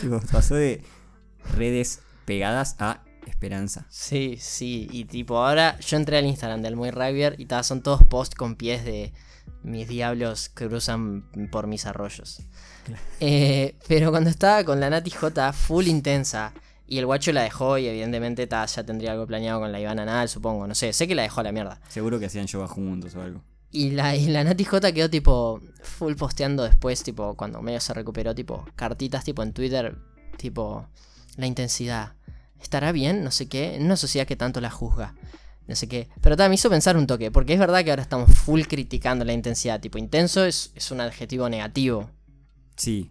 Tipo, 0.00 0.20
pasó 0.32 0.56
de 0.56 0.82
redes 1.54 2.00
pegadas 2.24 2.74
a 2.80 3.04
esperanza. 3.28 3.86
Sí, 3.88 4.38
sí, 4.40 4.88
y 4.90 5.04
tipo 5.04 5.38
ahora 5.38 5.78
yo 5.78 5.96
entré 5.96 6.18
al 6.18 6.26
Instagram 6.26 6.62
del 6.62 6.74
muy 6.74 6.90
rugbyer 6.90 7.36
y 7.38 7.46
son 7.62 7.80
todos 7.80 8.02
posts 8.02 8.34
con 8.34 8.56
pies 8.56 8.84
de 8.84 9.12
mis 9.62 9.86
diablos 9.86 10.48
que 10.48 10.66
cruzan 10.66 11.30
por 11.52 11.68
mis 11.68 11.86
arroyos. 11.86 12.40
Eh, 13.20 13.76
pero 13.86 14.10
cuando 14.10 14.30
estaba 14.30 14.64
con 14.64 14.80
la 14.80 14.90
Nati 14.90 15.10
J 15.12 15.52
full 15.52 15.86
intensa, 15.86 16.52
Y 16.86 16.98
el 16.98 17.06
guacho 17.06 17.32
la 17.32 17.42
dejó 17.42 17.78
y 17.78 17.86
evidentemente 17.88 18.46
ta, 18.46 18.64
ya 18.66 18.84
tendría 18.84 19.12
algo 19.12 19.26
planeado 19.26 19.60
con 19.60 19.72
la 19.72 19.80
Ivana 19.80 20.04
Nadal, 20.04 20.28
supongo. 20.28 20.66
No 20.66 20.74
sé, 20.74 20.92
sé 20.92 21.08
que 21.08 21.14
la 21.14 21.22
dejó 21.22 21.40
a 21.40 21.44
la 21.44 21.52
mierda. 21.52 21.80
Seguro 21.88 22.18
que 22.18 22.26
hacían 22.26 22.46
yoga 22.46 22.68
juntos 22.68 23.14
o 23.16 23.22
algo. 23.22 23.42
Y 23.72 23.90
la, 23.90 24.14
y 24.14 24.26
la 24.26 24.44
Nati 24.44 24.64
J 24.64 24.92
quedó 24.92 25.10
tipo 25.10 25.60
full 25.82 26.14
posteando 26.14 26.62
después, 26.62 27.02
tipo, 27.02 27.34
cuando 27.36 27.60
medio 27.60 27.80
se 27.80 27.92
recuperó, 27.92 28.34
tipo, 28.34 28.64
cartitas 28.76 29.24
tipo 29.24 29.42
en 29.42 29.52
Twitter, 29.52 29.96
tipo, 30.36 30.88
la 31.36 31.46
intensidad. 31.46 32.14
¿Estará 32.60 32.92
bien? 32.92 33.24
No 33.24 33.30
sé 33.30 33.48
qué. 33.48 33.74
En 33.74 33.84
una 33.84 33.96
sociedad 33.96 34.26
que 34.26 34.36
tanto 34.36 34.60
la 34.60 34.70
juzga. 34.70 35.14
No 35.66 35.74
sé 35.74 35.88
qué. 35.88 36.08
Pero 36.20 36.36
también 36.36 36.50
me 36.50 36.54
hizo 36.54 36.70
pensar 36.70 36.96
un 36.96 37.06
toque, 37.06 37.30
porque 37.30 37.54
es 37.54 37.58
verdad 37.58 37.84
que 37.84 37.90
ahora 37.90 38.02
estamos 38.02 38.30
full 38.30 38.62
criticando 38.62 39.24
la 39.24 39.32
intensidad. 39.32 39.80
Tipo, 39.80 39.98
intenso 39.98 40.44
es, 40.44 40.70
es 40.74 40.90
un 40.92 41.00
adjetivo 41.00 41.48
negativo. 41.48 42.10
Sí, 42.76 43.10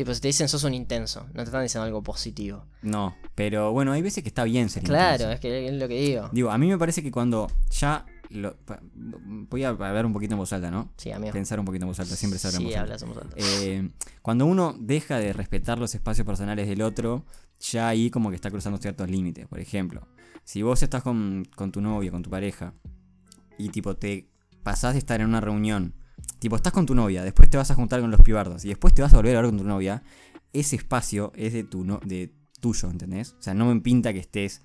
Tipo, 0.00 0.14
si 0.14 0.20
te 0.22 0.28
dicen 0.28 0.48
sos 0.48 0.64
un 0.64 0.72
intenso, 0.72 1.26
no 1.34 1.42
te 1.42 1.42
están 1.44 1.62
diciendo 1.62 1.84
algo 1.84 2.02
positivo. 2.02 2.64
no. 2.80 3.14
Pero 3.34 3.72
bueno, 3.72 3.92
hay 3.92 4.00
veces 4.00 4.22
que 4.22 4.28
está 4.30 4.44
bien 4.44 4.70
ser 4.70 4.82
Claro, 4.82 5.24
intenso. 5.24 5.32
es 5.32 5.40
que 5.40 5.66
es 5.68 5.72
lo 5.74 5.88
que 5.88 6.00
digo. 6.00 6.28
Digo, 6.32 6.50
a 6.50 6.56
mí 6.56 6.68
me 6.68 6.78
parece 6.78 7.02
que 7.02 7.10
cuando 7.10 7.48
ya... 7.70 8.06
lo- 8.30 8.56
voy 8.94 9.64
a 9.64 9.68
hablar 9.70 10.06
un 10.06 10.12
poquito 10.14 10.32
en 10.34 10.38
voz 10.38 10.52
alta, 10.54 10.70
¿no? 10.70 10.90
Sí, 10.96 11.10
amigo. 11.12 11.32
Pensar 11.32 11.58
un 11.60 11.66
poquito 11.66 11.84
en 11.84 11.88
voz 11.88 12.00
alta, 12.00 12.16
siempre 12.16 12.38
se 12.38 12.46
habla 12.48 12.56
en 12.58 12.62
Sí, 12.62 12.64
voz 12.66 12.76
alta. 12.76 12.82
hablas 12.84 13.02
en 13.02 13.08
voz 13.08 13.18
alta. 13.18 13.36
Eh, 13.38 13.90
cuando 14.22 14.46
uno 14.46 14.74
deja 14.78 15.18
de 15.18 15.32
respetar 15.34 15.78
los 15.78 15.94
espacios 15.94 16.26
personales 16.26 16.66
del 16.66 16.80
otro, 16.80 17.24
ya 17.60 17.88
ahí 17.88 18.08
como 18.10 18.30
que 18.30 18.36
está 18.36 18.50
cruzando 18.50 18.78
ciertos 18.78 19.10
límites. 19.10 19.46
Por 19.48 19.60
ejemplo, 19.60 20.06
si 20.44 20.62
vos 20.62 20.82
estás 20.82 21.02
con, 21.02 21.46
con 21.56 21.72
tu 21.72 21.80
novia, 21.82 22.10
con 22.10 22.22
tu 22.22 22.30
pareja, 22.30 22.72
y 23.58 23.68
tipo 23.68 23.96
te 23.96 24.28
pasás 24.62 24.94
de 24.94 24.98
estar 25.00 25.20
en 25.20 25.26
una 25.28 25.40
reunión, 25.42 25.92
tipo 26.40 26.56
estás 26.56 26.72
con 26.72 26.86
tu 26.86 26.94
novia, 26.94 27.22
después 27.22 27.48
te 27.48 27.56
vas 27.56 27.70
a 27.70 27.74
juntar 27.76 28.00
con 28.00 28.10
los 28.10 28.20
pibardos, 28.22 28.64
y 28.64 28.68
después 28.68 28.92
te 28.92 29.02
vas 29.02 29.12
a 29.12 29.16
volver 29.16 29.36
a 29.36 29.38
hablar 29.38 29.52
con 29.52 29.58
tu 29.58 29.64
novia, 29.64 30.02
ese 30.52 30.74
espacio 30.74 31.32
es 31.36 31.52
de, 31.52 31.62
tu 31.62 31.84
no, 31.84 32.00
de 32.04 32.32
tuyo, 32.58 32.90
¿entendés? 32.90 33.36
O 33.38 33.42
sea, 33.42 33.54
no 33.54 33.72
me 33.72 33.80
pinta 33.80 34.12
que 34.12 34.18
estés 34.18 34.62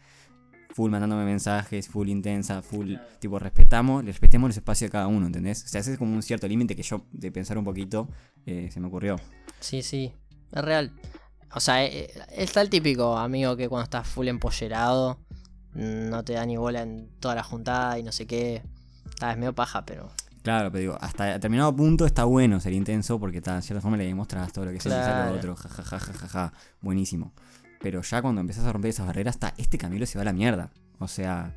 full 0.74 0.92
mandándome 0.92 1.24
mensajes, 1.24 1.88
full 1.88 2.10
intensa, 2.10 2.62
full, 2.62 2.96
tipo, 3.20 3.40
respetamos, 3.40 4.04
respetemos 4.04 4.50
los 4.50 4.58
espacios 4.58 4.90
de 4.90 4.92
cada 4.92 5.08
uno, 5.08 5.28
¿entendés? 5.28 5.64
O 5.64 5.68
sea, 5.68 5.82
ese 5.82 5.94
es 5.94 5.98
como 5.98 6.14
un 6.14 6.22
cierto 6.22 6.48
límite 6.48 6.76
que 6.76 6.84
yo, 6.84 7.06
de 7.12 7.32
pensar 7.32 7.58
un 7.58 7.64
poquito, 7.64 8.10
eh, 8.46 8.70
se 8.72 8.80
me 8.80 8.88
ocurrió. 8.88 9.16
Sí, 9.60 9.84
sí, 9.84 10.12
es 10.52 10.62
real. 10.62 10.92
O 11.54 11.62
sea, 11.62 11.86
eh, 11.86 12.10
eh, 12.14 12.22
está 12.32 12.62
el 12.62 12.70
típico 12.70 13.18
amigo 13.18 13.56
que 13.56 13.70
cuando 13.70 13.86
estás 13.86 14.06
full 14.06 14.28
empollerado 14.28 15.20
no 15.74 16.24
te 16.24 16.34
da 16.34 16.46
ni 16.46 16.58
bola 16.58 16.82
en 16.82 17.10
toda 17.20 17.36
la 17.36 17.44
juntada 17.44 17.98
y 17.98 18.04
no 18.04 18.12
sé 18.12 18.28
qué. 18.28 18.62
Es 19.22 19.38
medio 19.38 19.54
paja, 19.54 19.86
pero. 19.86 20.12
Claro, 20.46 20.72
pero 20.72 20.80
digo, 20.80 20.98
hasta 21.02 21.26
determinado 21.26 21.76
punto 21.76 22.06
está 22.06 22.24
bueno 22.24 22.60
ser 22.60 22.72
intenso 22.74 23.20
porque 23.20 23.42
de 23.42 23.62
cierta 23.64 23.82
forma 23.82 23.98
le 23.98 24.06
demuestras 24.06 24.54
todo 24.54 24.66
lo 24.66 24.72
que 24.72 24.80
se 24.80 24.90
dice 24.90 25.02
Claro. 25.02 25.32
lo 25.32 25.38
otro, 25.38 25.56
jajaja, 25.56 26.00
jajaja, 26.00 26.54
buenísimo. 26.82 27.34
Pero 27.82 28.02
ya 28.04 28.22
cuando 28.22 28.42
empezás 28.42 28.64
a 28.66 28.72
romper 28.72 28.90
esas 28.90 29.08
barreras, 29.08 29.36
está, 29.36 29.54
este 29.58 29.78
Camilo 29.80 30.06
se 30.06 30.18
va 30.18 30.22
a 30.22 30.26
la 30.26 30.34
mierda. 30.34 30.72
O 31.00 31.08
sea, 31.08 31.56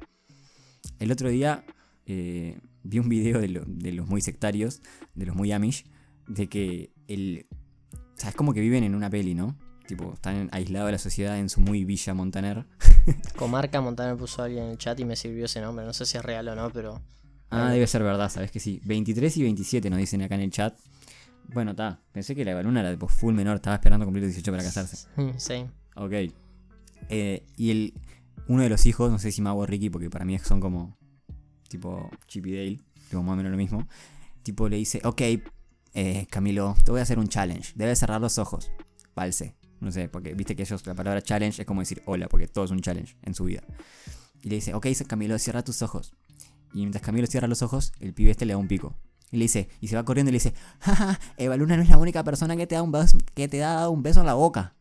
el 0.99 1.13
otro 1.13 1.29
día 1.29 1.65
eh, 2.07 2.59
vi 2.83 2.99
un 2.99 3.09
video 3.11 3.41
de, 3.41 3.49
lo- 3.49 3.65
de 3.67 3.93
los 3.93 4.09
muy 4.09 4.21
sectarios, 4.23 4.81
de 5.15 5.27
los 5.27 5.37
muy 5.37 5.53
Amish, 5.53 5.85
de 6.27 6.49
que 6.49 6.91
el... 7.09 7.47
O 7.93 8.21
sea, 8.21 8.31
es 8.31 8.35
como 8.35 8.53
que 8.55 8.61
viven 8.61 8.85
en 8.85 8.95
una 8.95 9.11
peli, 9.11 9.35
¿no? 9.35 9.57
Tipo, 9.87 10.15
están 10.15 10.49
aislados 10.53 10.87
de 10.89 10.93
la 10.93 10.99
sociedad 10.99 11.39
en 11.39 11.49
su 11.51 11.61
muy 11.61 11.85
villa 11.85 12.15
Montaner. 12.15 12.67
Comarca 13.37 13.81
Montaner 13.81 14.17
puso 14.17 14.43
a 14.43 14.47
alguien 14.47 14.65
en 14.65 14.71
el 14.71 14.79
chat 14.79 14.99
y 15.01 15.05
me 15.05 15.15
sirvió 15.15 15.45
ese 15.45 15.61
nombre. 15.61 15.85
No 15.85 15.93
sé 15.93 16.05
si 16.07 16.17
es 16.17 16.25
real 16.25 16.49
o 16.49 16.55
no, 16.57 16.71
pero. 16.71 17.01
Ah, 17.51 17.71
debe 17.71 17.87
ser 17.87 18.03
verdad, 18.03 18.31
sabes 18.31 18.51
que 18.51 18.61
sí. 18.61 18.81
23 18.85 19.37
y 19.37 19.43
27 19.43 19.91
nos 19.91 19.99
dicen 19.99 20.23
acá 20.23 20.35
en 20.35 20.43
el 20.43 20.51
chat. 20.51 20.79
Bueno, 21.53 21.71
está. 21.71 22.01
Pensé 22.13 22.35
que 22.35 22.45
la 22.45 22.51
Evaluna 22.53 22.81
era 22.81 22.91
tipo 22.91 23.09
full 23.09 23.35
menor, 23.35 23.57
estaba 23.57 23.77
esperando 23.77 24.05
cumplir 24.05 24.25
los 24.25 24.35
18 24.35 24.51
para 24.53 24.63
casarse. 24.63 25.09
Sí. 25.39 25.67
Ok. 25.97 26.13
Eh, 27.09 27.47
y 27.57 27.71
el, 27.71 27.95
uno 28.49 28.63
de 28.63 28.69
los 28.69 28.85
hijos, 28.87 29.11
no 29.11 29.19
sé 29.19 29.33
si 29.33 29.41
Mago 29.41 29.61
o 29.61 29.67
Ricky, 29.67 29.89
porque 29.89 30.11
para 30.11 30.25
mí 30.25 30.39
son 30.39 30.61
como 30.61 30.97
tipo 31.69 32.11
Chip 32.27 32.47
y 32.47 32.53
Dale, 32.53 32.81
tipo 33.09 33.23
más 33.23 33.33
o 33.33 33.37
menos 33.37 33.51
lo 33.51 33.59
mismo. 33.59 33.87
Tipo 34.43 34.69
le 34.69 34.77
dice, 34.77 35.01
ok, 35.05 35.23
eh, 35.95 36.27
Camilo, 36.31 36.77
te 36.85 36.91
voy 36.91 37.01
a 37.01 37.03
hacer 37.03 37.19
un 37.19 37.29
challenge. 37.29 37.73
Debes 37.75 37.99
cerrar 37.99 38.21
los 38.21 38.39
ojos. 38.39 38.71
Valse. 39.15 39.57
No 39.81 39.93
sé, 39.93 40.09
porque 40.09 40.35
viste 40.35 40.57
que 40.57 40.63
ellos 40.63 40.85
la 40.87 40.95
palabra 40.95 41.23
challenge 41.23 41.63
es 41.63 41.67
como 41.67 41.81
decir 41.81 42.03
hola, 42.05 42.29
porque 42.29 42.49
todo 42.49 42.65
es 42.65 42.71
un 42.71 42.81
challenge 42.81 43.17
en 43.23 43.35
su 43.35 43.45
vida. 43.45 43.63
Y 44.43 44.49
le 44.49 44.57
dice, 44.57 44.75
ok, 44.75 44.87
Camilo, 45.07 45.39
cierra 45.39 45.63
tus 45.63 45.83
ojos. 45.83 46.15
Y 46.75 46.79
mientras 46.81 47.03
Camilo 47.03 47.27
cierra 47.27 47.49
los 47.49 47.63
ojos, 47.63 47.93
el 48.01 48.13
pibe 48.15 48.31
este 48.31 48.45
le 48.47 48.53
da 48.53 48.59
un 48.59 48.69
pico. 48.69 48.95
Y 49.31 49.37
le 49.39 49.45
dice, 49.45 49.69
y 49.81 49.89
se 49.89 49.97
va 49.97 50.05
corriendo 50.05 50.31
y 50.31 50.33
le 50.33 50.37
dice, 50.37 50.55
jaja, 50.81 51.19
Eva 51.37 51.57
Luna 51.57 51.77
no 51.77 51.83
es 51.83 51.89
la 51.89 51.99
única 51.99 52.25
persona 52.25 52.57
que 52.57 52.67
te 52.67 52.75
da 52.77 52.83
un 52.83 52.93
beso, 52.93 53.19
que 53.35 53.47
te 53.49 53.59
da 53.59 53.89
un 53.89 54.03
beso 54.03 54.21
en 54.21 54.27
la 54.27 54.35
boca. 54.35 54.75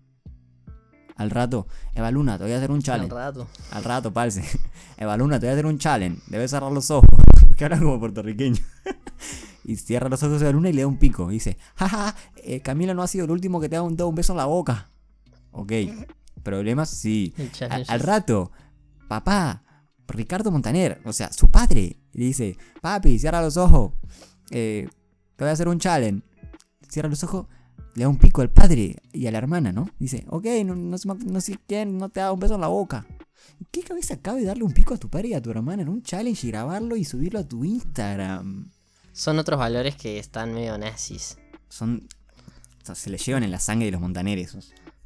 Al 1.15 1.31
rato, 1.31 1.67
Eva 1.95 2.11
Luna, 2.11 2.37
te 2.37 2.43
voy 2.43 2.53
a 2.53 2.57
hacer 2.57 2.69
un 2.69 2.77
Al 2.77 2.83
challenge. 2.83 3.13
rato. 3.15 3.47
Al 3.71 3.83
rato, 3.83 4.13
parce. 4.13 4.43
Eva 4.97 5.17
Luna, 5.17 5.39
te 5.39 5.47
voy 5.47 5.49
a 5.49 5.53
hacer 5.53 5.65
un 5.65 5.79
challenge. 5.79 6.21
Debes 6.27 6.51
cerrar 6.51 6.71
los 6.71 6.91
ojos. 6.91 7.09
Que 7.57 7.65
habla 7.65 7.79
como 7.79 7.99
puertorriqueño. 7.99 8.61
y 9.63 9.77
cierra 9.77 10.09
los 10.09 10.21
ojos 10.21 10.39
Eva 10.43 10.51
Luna 10.51 10.69
y 10.69 10.73
le 10.73 10.81
da 10.81 10.87
un 10.87 10.99
pico. 10.99 11.31
Y 11.31 11.35
dice, 11.35 11.57
jaja, 11.75 12.15
eh, 12.43 12.61
Camila 12.61 12.93
no 12.93 13.01
ha 13.01 13.07
sido 13.07 13.25
el 13.25 13.31
último 13.31 13.59
que 13.59 13.67
te 13.67 13.75
ha 13.75 13.79
dado 13.81 14.07
un 14.07 14.13
beso 14.15 14.33
en 14.33 14.37
la 14.37 14.45
boca. 14.45 14.91
Ok. 15.51 15.71
¿Problemas? 16.43 16.89
Sí. 16.91 17.33
A- 17.67 17.81
al 17.91 17.99
rato, 17.99 18.51
papá, 19.07 19.63
Ricardo 20.07 20.51
Montaner, 20.51 21.01
o 21.05 21.13
sea, 21.13 21.31
su 21.33 21.49
padre, 21.49 21.97
le 22.13 22.25
dice, 22.25 22.57
papi, 22.81 23.19
cierra 23.19 23.41
los 23.41 23.57
ojos, 23.57 23.93
eh, 24.51 24.87
te 25.35 25.43
voy 25.43 25.49
a 25.49 25.53
hacer 25.53 25.67
un 25.67 25.79
challenge. 25.79 26.23
Cierra 26.89 27.09
los 27.09 27.23
ojos, 27.23 27.47
le 27.95 28.03
da 28.03 28.09
un 28.09 28.17
pico 28.17 28.41
al 28.41 28.49
padre 28.49 28.97
y 29.11 29.27
a 29.27 29.31
la 29.31 29.37
hermana, 29.39 29.71
¿no? 29.71 29.89
Dice, 29.99 30.25
ok, 30.29 30.45
no, 30.65 30.75
no, 30.75 30.97
sé- 30.97 31.07
no 31.25 31.41
sé 31.41 31.57
quién, 31.67 31.97
no 31.97 32.09
te 32.09 32.19
da 32.21 32.31
un 32.31 32.39
beso 32.39 32.55
en 32.55 32.61
la 32.61 32.67
boca. 32.67 33.05
¿Qué 33.71 33.81
cabeza 33.81 34.21
cabe 34.21 34.43
darle 34.43 34.63
un 34.63 34.71
pico 34.71 34.93
a 34.93 34.97
tu 34.97 35.09
padre 35.09 35.29
y 35.29 35.33
a 35.33 35.41
tu 35.41 35.49
hermana 35.51 35.81
en 35.81 35.89
un 35.89 36.01
challenge 36.03 36.47
y 36.47 36.51
grabarlo 36.51 36.95
y 36.95 37.03
subirlo 37.03 37.39
a 37.39 37.43
tu 37.47 37.63
Instagram? 37.65 38.71
Son 39.13 39.39
otros 39.39 39.59
valores 39.59 39.95
que 39.95 40.19
están 40.19 40.53
medio 40.53 40.77
nazis. 40.77 41.37
Son. 41.69 42.07
o 42.81 42.85
sea, 42.85 42.95
se 42.95 43.09
le 43.09 43.17
llevan 43.17 43.43
en 43.43 43.51
la 43.51 43.59
sangre 43.59 43.85
de 43.87 43.91
los 43.91 44.01
montaneres. 44.01 44.55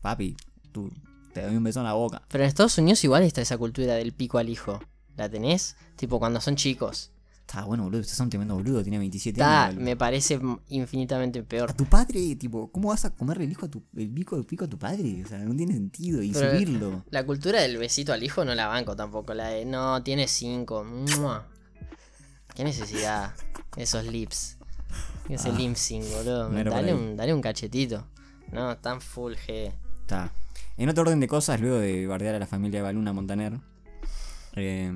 Papi, 0.02 0.36
tú 0.72 0.92
te 1.34 1.42
doy 1.42 1.56
un 1.56 1.64
beso 1.64 1.80
en 1.80 1.86
la 1.86 1.94
boca. 1.94 2.22
Pero 2.28 2.44
en 2.44 2.48
Estados 2.50 2.78
Unidos 2.78 3.04
igual 3.06 3.24
está 3.24 3.42
esa 3.42 3.58
cultura 3.58 3.94
del 3.96 4.12
pico 4.14 4.38
al 4.38 4.50
hijo. 4.50 4.80
¿La 5.18 5.30
tenés? 5.30 5.76
Tipo 5.96 6.20
cuando 6.20 6.40
son 6.42 6.56
chicos. 6.56 7.12
Está 7.42 7.66
bueno, 7.66 7.84
boludo. 7.84 8.00
Estás 8.02 8.20
un 8.22 8.30
tremendo 8.30 8.56
boludo, 8.56 8.82
tiene 8.82 8.98
27 8.98 9.40
Está, 9.42 9.66
años. 9.66 9.82
me 9.82 9.98
parece 9.98 10.40
infinitamente 10.70 11.40
A 11.40 11.44
peor. 11.44 11.74
tu 11.74 11.84
padre, 11.86 12.36
tipo, 12.38 12.72
¿cómo 12.72 12.90
vas 12.90 13.04
a 13.04 13.10
comerle 13.14 13.44
el 13.44 13.52
hijo 13.52 13.66
a 13.66 13.70
tu, 13.70 13.84
el 13.98 14.10
pico, 14.10 14.38
el 14.38 14.46
pico 14.46 14.64
a 14.66 14.70
tu 14.70 14.80
padre? 14.80 15.22
O 15.26 15.28
sea, 15.28 15.38
no 15.40 15.54
tiene 15.56 15.74
sentido. 15.74 16.24
Y 16.24 16.32
Pero- 16.32 16.52
subirlo. 16.52 17.04
La 17.10 17.26
cultura 17.26 17.62
del 17.62 17.78
besito 17.78 18.14
al 18.14 18.24
hijo 18.24 18.46
no 18.46 18.56
la 18.56 18.68
banco 18.68 18.96
tampoco. 18.96 19.34
La 19.34 19.50
de, 19.50 19.66
no, 19.66 20.02
tiene 20.02 20.28
cinco. 20.30 20.86
¡mua! 20.86 21.48
¿Qué 22.56 22.64
necesidad? 22.64 23.34
Esos 23.76 24.06
lips. 24.06 24.58
Ese 25.30 25.50
Ah, 25.50 25.54
lip 25.54 25.76
sync, 25.76 26.04
boludo. 26.06 26.50
Dale 26.50 26.94
un, 26.94 27.16
dale 27.18 27.34
un 27.34 27.42
cachetito. 27.42 28.08
No, 28.52 28.78
tan 28.78 29.02
full 29.02 29.34
G. 29.34 29.74
Está. 30.02 30.32
En 30.78 30.90
otro 30.90 31.04
orden 31.04 31.20
de 31.20 31.28
cosas, 31.28 31.60
luego 31.62 31.80
de 31.80 32.08
bardear 32.08 32.36
a 32.36 32.40
la 32.40 32.48
familia 32.48 32.80
de 32.80 32.84
Baluna 32.84 33.14
Montaner, 33.14 33.60
eh, 34.56 34.96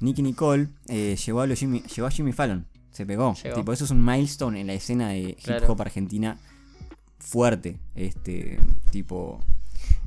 Nicky 0.00 0.22
Nicole 0.22 0.68
eh, 0.88 1.16
llevó, 1.16 1.42
a 1.42 1.48
Jimmy, 1.48 1.82
llevó 1.82 2.06
a 2.08 2.10
Jimmy 2.10 2.32
Fallon. 2.32 2.66
Se 2.90 3.04
pegó. 3.06 3.34
Llegó. 3.34 3.56
Tipo, 3.56 3.72
eso 3.72 3.84
es 3.84 3.90
un 3.90 4.04
milestone 4.04 4.60
en 4.60 4.66
la 4.68 4.74
escena 4.74 5.08
de 5.10 5.20
hip 5.20 5.38
Claro. 5.44 5.72
hop 5.72 5.80
argentina 5.82 6.38
fuerte. 7.18 7.78
Este, 7.94 8.58
tipo, 8.90 9.40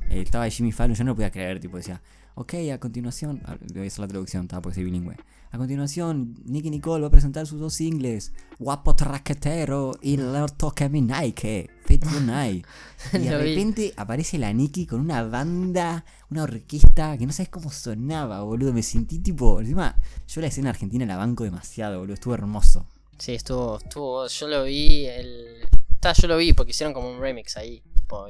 eh, 0.08 0.22
estaba 0.22 0.48
Jimmy 0.48 0.72
Fallon, 0.72 0.94
yo 0.96 1.04
no 1.04 1.10
lo 1.10 1.14
podía 1.16 1.30
creer, 1.30 1.60
tipo, 1.60 1.76
decía, 1.76 2.00
ok, 2.34 2.54
a 2.72 2.78
continuación, 2.78 3.40
ah, 3.44 3.56
voy 3.74 3.84
a 3.84 3.86
hacer 3.86 4.00
la 4.00 4.08
traducción, 4.08 4.42
estaba 4.44 4.62
porque 4.62 4.74
soy 4.76 4.84
bilingüe. 4.84 5.16
A 5.52 5.58
continuación, 5.58 6.36
Nicky 6.44 6.70
Nicole 6.70 7.02
va 7.02 7.08
a 7.08 7.10
presentar 7.10 7.44
sus 7.44 7.58
dos 7.58 7.74
singles, 7.74 8.32
Guapo 8.60 8.94
Traquetero 8.94 9.92
y 10.00 10.16
Lord 10.16 10.52
Toque 10.52 10.88
Mi 10.88 11.02
Nike, 11.02 11.68
Fit 11.86 12.04
Night. 12.04 12.64
Y 13.14 13.18
de 13.18 13.36
repente 13.36 13.92
aparece 13.96 14.38
la 14.38 14.52
Nicky 14.52 14.86
con 14.86 15.00
una 15.00 15.24
banda, 15.24 16.04
una 16.30 16.44
orquesta 16.44 17.18
que 17.18 17.26
no 17.26 17.32
sabes 17.32 17.48
cómo 17.48 17.72
sonaba, 17.72 18.42
boludo. 18.42 18.72
Me 18.72 18.84
sentí 18.84 19.18
tipo. 19.18 19.58
Encima, 19.58 19.96
yo 20.28 20.40
la 20.40 20.46
escena 20.46 20.70
argentina 20.70 21.04
la 21.04 21.16
banco 21.16 21.42
demasiado, 21.42 21.98
boludo. 21.98 22.14
Estuvo 22.14 22.34
hermoso. 22.34 22.86
Sí, 23.18 23.34
estuvo, 23.34 23.78
estuvo, 23.78 24.26
yo 24.28 24.48
lo 24.48 24.64
vi, 24.64 25.06
el... 25.06 25.68
Ta, 25.98 26.12
yo 26.12 26.28
lo 26.28 26.36
vi 26.36 26.52
porque 26.52 26.70
hicieron 26.70 26.94
como 26.94 27.10
un 27.10 27.20
remix 27.20 27.56
ahí, 27.56 27.82
tipo, 27.94 28.26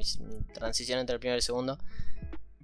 transición 0.54 0.98
entre 0.98 1.14
el 1.14 1.20
primero 1.20 1.36
y 1.36 1.40
el 1.40 1.42
segundo. 1.42 1.78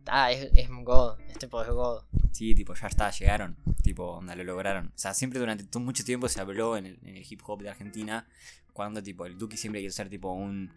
Ah, 0.09 0.31
es, 0.33 0.51
es 0.55 0.69
God, 0.71 1.19
este 1.21 1.47
tipo 1.47 1.63
es 1.63 1.69
God. 1.69 2.03
Sí, 2.33 2.55
tipo, 2.55 2.75
ya 2.75 2.87
está, 2.87 3.11
llegaron. 3.11 3.57
Tipo, 3.83 4.05
onda, 4.13 4.35
lo 4.37 4.45
lograron. 4.45 4.89
O 4.89 4.93
sea, 4.99 5.15
siempre 5.15 5.39
durante 5.41 5.65
todo- 5.65 5.83
mucho 5.83 6.05
tiempo 6.05 6.29
se 6.29 6.41
habló 6.41 6.77
en 6.77 6.87
el, 6.87 6.99
en 7.03 7.17
el 7.17 7.27
hip 7.29 7.41
hop 7.47 7.63
de 7.63 7.71
Argentina. 7.71 8.27
Cuando, 8.73 9.03
tipo, 9.03 9.25
el 9.27 9.39
Duki 9.39 9.57
siempre 9.57 9.81
quiere 9.81 9.93
ser, 9.93 10.09
tipo, 10.09 10.33
un. 10.33 10.71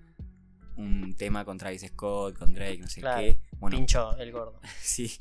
Un 0.77 1.13
tema 1.17 1.43
con 1.43 1.57
Travis 1.57 1.81
Scott, 1.85 2.37
con 2.37 2.53
Drake, 2.53 2.77
no 2.77 2.87
sé 2.87 3.01
Claro, 3.01 3.19
qué. 3.19 3.37
Bueno, 3.59 3.75
Pincho 3.75 4.15
el 4.17 4.31
gordo. 4.31 4.61
Sí. 4.81 5.11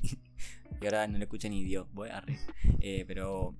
Y 0.81 0.85
ahora 0.85 1.09
no 1.09 1.19
lo 1.19 1.25
escucha 1.25 1.49
ni 1.49 1.65
Dios. 1.65 1.89
Voy 1.93 2.11
a 2.11 2.21
re. 2.21 2.39
Eh, 2.79 3.05
pero 3.09 3.57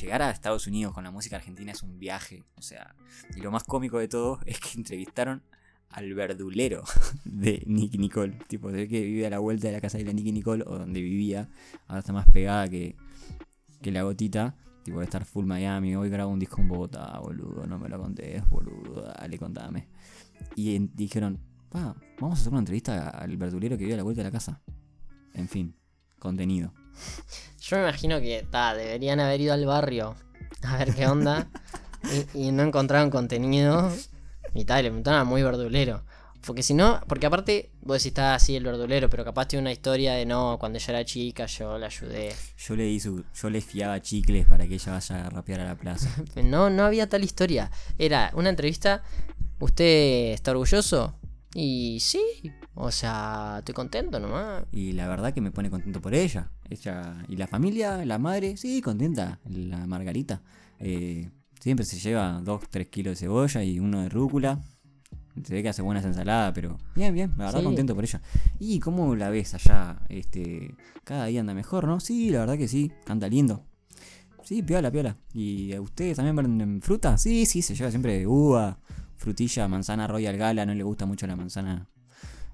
llegar 0.00 0.22
a 0.22 0.30
Estados 0.30 0.68
Unidos 0.68 0.94
con 0.94 1.02
la 1.02 1.10
música 1.10 1.34
argentina 1.34 1.72
es 1.72 1.82
un 1.82 1.98
viaje. 1.98 2.44
O 2.54 2.62
sea, 2.62 2.94
y 3.34 3.40
lo 3.40 3.50
más 3.50 3.64
cómico 3.64 3.98
de 3.98 4.06
todo 4.06 4.38
es 4.46 4.60
que 4.60 4.78
entrevistaron 4.78 5.42
al 5.90 6.14
verdulero 6.14 6.82
de 7.24 7.62
Nicky 7.66 7.98
Nicole. 7.98 8.38
Tipo, 8.48 8.68
ve 8.68 8.88
que 8.88 9.02
vive 9.02 9.26
a 9.26 9.30
la 9.30 9.38
vuelta 9.38 9.66
de 9.68 9.74
la 9.74 9.80
casa 9.80 9.98
de 9.98 10.04
la 10.04 10.12
Nicky 10.12 10.32
Nicole, 10.32 10.64
o 10.66 10.78
donde 10.78 11.00
vivía. 11.00 11.48
Ahora 11.86 12.00
está 12.00 12.12
más 12.12 12.26
pegada 12.30 12.68
que, 12.68 12.96
que 13.82 13.90
la 13.90 14.02
gotita. 14.02 14.54
Tipo, 14.84 14.98
de 15.00 15.04
estar 15.04 15.24
full 15.24 15.44
Miami. 15.44 15.94
Hoy 15.96 16.08
grabo 16.08 16.32
un 16.32 16.38
disco 16.38 16.60
en 16.60 16.68
Bogotá, 16.68 17.18
boludo. 17.20 17.66
No 17.66 17.78
me 17.78 17.88
lo 17.88 17.98
contés, 18.00 18.48
boludo. 18.48 19.02
Dale, 19.02 19.38
contame. 19.38 19.88
Y 20.56 20.74
en- 20.76 20.90
dijeron, 20.94 21.38
"Pa, 21.68 21.94
vamos 22.18 22.38
a 22.38 22.40
hacer 22.40 22.50
una 22.52 22.60
entrevista 22.60 23.10
al 23.10 23.36
verdulero 23.36 23.76
que 23.76 23.84
vive 23.84 23.94
a 23.94 23.98
la 23.98 24.02
vuelta 24.04 24.20
de 24.22 24.28
la 24.28 24.32
casa. 24.32 24.62
En 25.34 25.48
fin, 25.48 25.76
contenido. 26.18 26.72
Yo 27.60 27.76
me 27.76 27.82
imagino 27.82 28.20
que 28.20 28.46
ta, 28.50 28.74
deberían 28.74 29.20
haber 29.20 29.40
ido 29.42 29.52
al 29.52 29.66
barrio 29.66 30.14
a 30.62 30.76
ver 30.78 30.94
qué 30.94 31.06
onda 31.06 31.48
y, 32.34 32.48
y 32.48 32.52
no 32.52 32.62
encontraron 32.62 33.10
contenido 33.10 33.92
y 34.54 34.64
tal, 34.64 34.82
le 34.82 34.90
preguntaron 34.90 35.20
a 35.20 35.24
muy 35.24 35.42
verdulero. 35.42 36.02
Porque 36.46 36.62
si 36.62 36.72
no, 36.72 37.00
porque 37.06 37.26
aparte 37.26 37.70
vos 37.82 37.98
decís 37.98 38.06
está 38.06 38.34
así 38.34 38.56
el 38.56 38.64
verdulero, 38.64 39.10
pero 39.10 39.24
capaz 39.24 39.48
tiene 39.48 39.60
una 39.60 39.72
historia 39.72 40.14
de 40.14 40.24
no, 40.24 40.56
cuando 40.58 40.78
ella 40.78 40.94
era 40.94 41.04
chica 41.04 41.46
yo 41.46 41.76
la 41.76 41.86
ayudé. 41.86 42.32
Yo 42.56 42.76
le 42.76 42.98
su, 42.98 43.24
yo 43.34 43.50
le 43.50 43.60
fiaba 43.60 44.00
chicles 44.00 44.46
para 44.46 44.66
que 44.66 44.74
ella 44.74 44.92
vaya 44.92 45.26
a 45.26 45.30
rapear 45.30 45.60
a 45.60 45.64
la 45.64 45.76
plaza. 45.76 46.08
No, 46.42 46.70
no 46.70 46.84
había 46.84 47.08
tal 47.08 47.24
historia. 47.24 47.70
Era 47.98 48.30
una 48.34 48.48
entrevista, 48.48 49.02
¿usted 49.58 50.32
está 50.32 50.52
orgulloso? 50.52 51.14
Y 51.54 51.98
sí, 52.00 52.22
o 52.74 52.90
sea, 52.90 53.56
estoy 53.58 53.74
contento 53.74 54.18
nomás. 54.18 54.64
Y 54.72 54.92
la 54.92 55.08
verdad 55.08 55.34
que 55.34 55.40
me 55.40 55.50
pone 55.50 55.68
contento 55.68 56.00
por 56.00 56.14
ella. 56.14 56.50
Ella 56.70 57.24
y 57.28 57.36
la 57.36 57.48
familia, 57.48 58.04
la 58.04 58.18
madre, 58.18 58.56
sí, 58.56 58.80
contenta. 58.80 59.40
La 59.44 59.86
Margarita. 59.86 60.42
Eh, 60.78 61.28
siempre 61.60 61.84
se 61.86 61.98
lleva 61.98 62.40
2-3 62.42 62.88
kilos 62.90 63.12
de 63.12 63.16
cebolla 63.16 63.62
y 63.62 63.78
uno 63.78 64.02
de 64.02 64.08
rúcula. 64.08 64.58
Se 65.44 65.54
ve 65.54 65.62
que 65.62 65.68
hace 65.68 65.80
buenas 65.82 66.04
ensaladas, 66.04 66.52
pero 66.54 66.76
bien, 66.96 67.14
bien, 67.14 67.30
la 67.38 67.46
verdad 67.46 67.60
Sí. 67.60 67.64
contento 67.64 67.94
por 67.94 68.04
ella. 68.04 68.20
¿Y 68.58 68.80
cómo 68.80 69.14
la 69.14 69.30
ves 69.30 69.54
allá? 69.54 70.00
Este, 70.08 70.74
cada 71.04 71.26
día 71.26 71.40
anda 71.40 71.54
mejor, 71.54 71.86
¿no? 71.86 72.00
Sí, 72.00 72.30
la 72.30 72.40
verdad 72.40 72.58
que 72.58 72.66
sí, 72.68 72.90
canta 73.04 73.28
lindo. 73.28 73.64
Sí, 74.42 74.62
piola, 74.62 74.90
piola. 74.90 75.16
¿Y 75.32 75.72
a 75.72 75.80
ustedes 75.80 76.16
también 76.16 76.34
venden 76.34 76.82
fruta? 76.82 77.16
Sí, 77.16 77.46
sí, 77.46 77.62
se 77.62 77.74
lleva 77.74 77.90
siempre 77.90 78.26
uva, 78.26 78.78
frutilla, 79.16 79.68
manzana 79.68 80.06
Royal 80.08 80.36
Gala, 80.36 80.66
no 80.66 80.74
le 80.74 80.82
gusta 80.82 81.06
mucho 81.06 81.26
la 81.26 81.36
manzana 81.36 81.88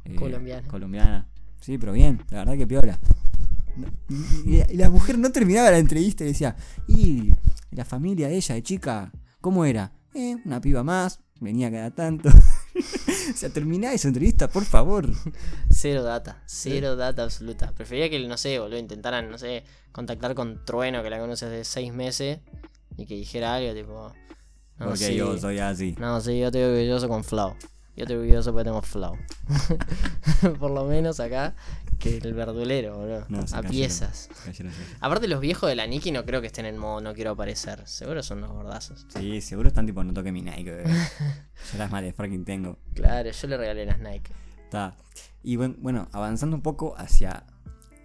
eh, 0.04 0.14
Colombiana. 0.14 0.68
colombiana. 0.68 1.26
Sí, 1.60 1.78
pero 1.78 1.92
bien, 1.92 2.20
la 2.30 2.38
verdad 2.38 2.56
que 2.56 2.66
piola. 2.66 2.98
Y, 4.44 4.76
la 4.76 4.90
mujer 4.90 5.18
no 5.18 5.30
terminaba 5.32 5.70
la 5.70 5.78
entrevista 5.78 6.24
y 6.24 6.28
decía, 6.28 6.56
y 6.88 7.30
la 7.70 7.84
familia 7.84 8.28
de 8.28 8.36
ella, 8.36 8.54
de 8.54 8.62
chica, 8.62 9.12
¿cómo 9.40 9.64
era? 9.64 9.92
Eh, 10.14 10.36
una 10.44 10.60
piba 10.60 10.82
más, 10.82 11.20
venía 11.40 11.70
cada 11.70 11.90
tanto. 11.90 12.28
o 12.78 13.36
sea, 13.36 13.50
terminá 13.50 13.92
esa 13.92 14.08
entrevista, 14.08 14.48
por 14.48 14.64
favor. 14.64 15.08
Cero 15.70 16.02
data, 16.02 16.42
cero 16.46 16.96
data 16.96 17.24
absoluta. 17.24 17.72
Prefería 17.72 18.08
que, 18.08 18.26
no 18.26 18.36
sé, 18.36 18.58
boludo, 18.58 18.78
intentaran, 18.78 19.30
no 19.30 19.38
sé, 19.38 19.64
contactar 19.92 20.34
con 20.34 20.64
Trueno, 20.64 21.02
que 21.02 21.10
la 21.10 21.18
conoces 21.18 21.50
de 21.50 21.64
seis 21.64 21.92
meses, 21.92 22.40
y 22.96 23.06
que 23.06 23.14
dijera 23.14 23.54
algo 23.54 23.74
tipo. 23.74 24.12
No, 24.78 24.86
Porque 24.86 24.98
sí, 24.98 25.14
yo 25.14 25.38
soy 25.38 25.58
así. 25.58 25.94
No, 25.98 26.20
sí, 26.20 26.38
yo 26.38 26.46
estoy 26.46 26.62
orgulloso 26.62 27.08
con 27.08 27.24
Flow. 27.24 27.54
Yo 27.96 28.02
estoy 28.02 28.16
orgulloso 28.16 28.52
porque 28.52 28.64
tengo 28.64 28.82
Flow. 28.82 29.16
Por 30.58 30.70
lo 30.70 30.84
menos 30.84 31.18
acá, 31.18 31.54
que 31.98 32.18
el 32.18 32.34
verdulero, 32.34 32.96
boludo. 32.98 33.24
No, 33.28 33.46
se 33.46 33.54
a 33.54 33.62
cayeron. 33.62 33.70
piezas. 33.70 34.28
Cayeron, 34.44 34.72
cayeron. 34.72 34.96
Aparte, 35.00 35.28
los 35.28 35.40
viejos 35.40 35.68
de 35.68 35.76
la 35.76 35.86
Niki 35.86 36.10
no 36.12 36.24
creo 36.24 36.40
que 36.40 36.46
estén 36.48 36.66
en 36.66 36.76
modo 36.78 37.00
no 37.00 37.14
quiero 37.14 37.32
aparecer. 37.32 37.86
Seguro 37.86 38.22
son 38.22 38.38
unos 38.38 38.52
gordazos. 38.52 39.06
Sí, 39.08 39.40
seguro 39.40 39.68
están 39.68 39.86
tipo, 39.86 40.02
no 40.04 40.12
toque 40.12 40.32
mi 40.32 40.42
Nike, 40.42 40.70
bebé. 40.70 40.84
Yo 41.72 41.78
las 41.78 41.90
motherfucking 41.90 42.44
tengo. 42.44 42.78
Claro, 42.94 43.30
yo 43.30 43.48
le 43.48 43.56
regalé 43.56 43.86
las 43.86 43.98
Nike. 43.98 44.30
Está. 44.64 44.96
Y 45.42 45.56
buen- 45.56 45.76
bueno, 45.80 46.08
avanzando 46.12 46.56
un 46.56 46.62
poco 46.62 46.94
hacia 46.98 47.44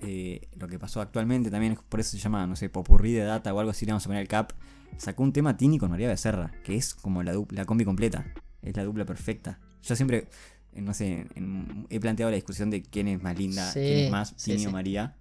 eh, 0.01 0.41
lo 0.57 0.67
que 0.67 0.79
pasó 0.79 1.01
actualmente, 1.01 1.51
también 1.51 1.77
por 1.89 1.99
eso 1.99 2.11
se 2.11 2.17
llama, 2.17 2.45
no 2.47 2.55
sé, 2.55 2.69
Popurrí 2.69 3.13
de 3.13 3.23
Data 3.23 3.53
o 3.53 3.59
algo 3.59 3.71
así, 3.71 3.85
le 3.85 3.91
vamos 3.91 4.05
a 4.05 4.07
poner 4.09 4.21
el 4.21 4.27
cap. 4.27 4.53
Sacó 4.97 5.23
un 5.23 5.33
tema 5.33 5.57
Tini 5.57 5.77
con 5.79 5.89
María 5.89 6.07
Becerra, 6.07 6.51
que 6.63 6.75
es 6.75 6.93
como 6.93 7.23
la, 7.23 7.33
dupla, 7.33 7.61
la 7.61 7.65
combi 7.65 7.85
completa. 7.85 8.25
Es 8.61 8.75
la 8.75 8.83
dupla 8.83 9.05
perfecta. 9.05 9.59
Yo 9.83 9.95
siempre, 9.95 10.27
no 10.75 10.93
sé, 10.93 11.25
en- 11.35 11.85
he 11.89 11.99
planteado 11.99 12.29
la 12.31 12.35
discusión 12.35 12.69
de 12.69 12.81
quién 12.81 13.07
es 13.07 13.21
más 13.21 13.37
linda, 13.37 13.71
Sí, 13.71 13.79
quién 13.79 13.97
es 14.05 14.11
más, 14.11 14.35
Tini 14.35 14.59
sí. 14.59 14.65
o 14.67 14.71
María. 14.71 15.15